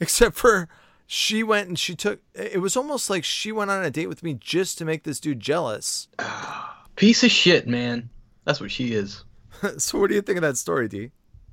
except 0.00 0.36
for 0.36 0.68
she 1.06 1.42
went 1.42 1.68
and 1.68 1.78
she 1.78 1.94
took. 1.94 2.20
It 2.34 2.60
was 2.60 2.76
almost 2.76 3.10
like 3.10 3.24
she 3.24 3.52
went 3.52 3.70
on 3.70 3.84
a 3.84 3.90
date 3.90 4.08
with 4.08 4.22
me 4.22 4.34
just 4.34 4.78
to 4.78 4.84
make 4.84 5.04
this 5.04 5.20
dude 5.20 5.40
jealous. 5.40 6.08
Piece 6.96 7.24
of 7.24 7.30
shit, 7.30 7.66
man. 7.66 8.10
That's 8.44 8.60
what 8.60 8.70
she 8.70 8.92
is. 8.92 9.24
so 9.78 9.98
what 9.98 10.08
do 10.08 10.14
you 10.14 10.22
think 10.22 10.36
of 10.36 10.42
that 10.42 10.56
story, 10.56 10.88
D? 10.88 11.10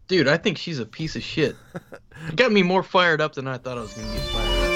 Dude, 0.08 0.28
I 0.28 0.38
think 0.38 0.58
she's 0.58 0.80
a 0.80 0.86
piece 0.86 1.16
of 1.16 1.24
shit. 1.24 1.56
It 2.30 2.36
got 2.36 2.52
me 2.52 2.64
more 2.64 2.82
fired 2.82 3.22
up 3.22 3.36
than 3.36 3.48
I 3.48 3.60
thought 3.60 3.78
I 3.78 3.82
was 3.82 3.94
gonna 3.94 4.12
get 4.12 4.24
fired 4.24 4.64
up. 4.64 4.67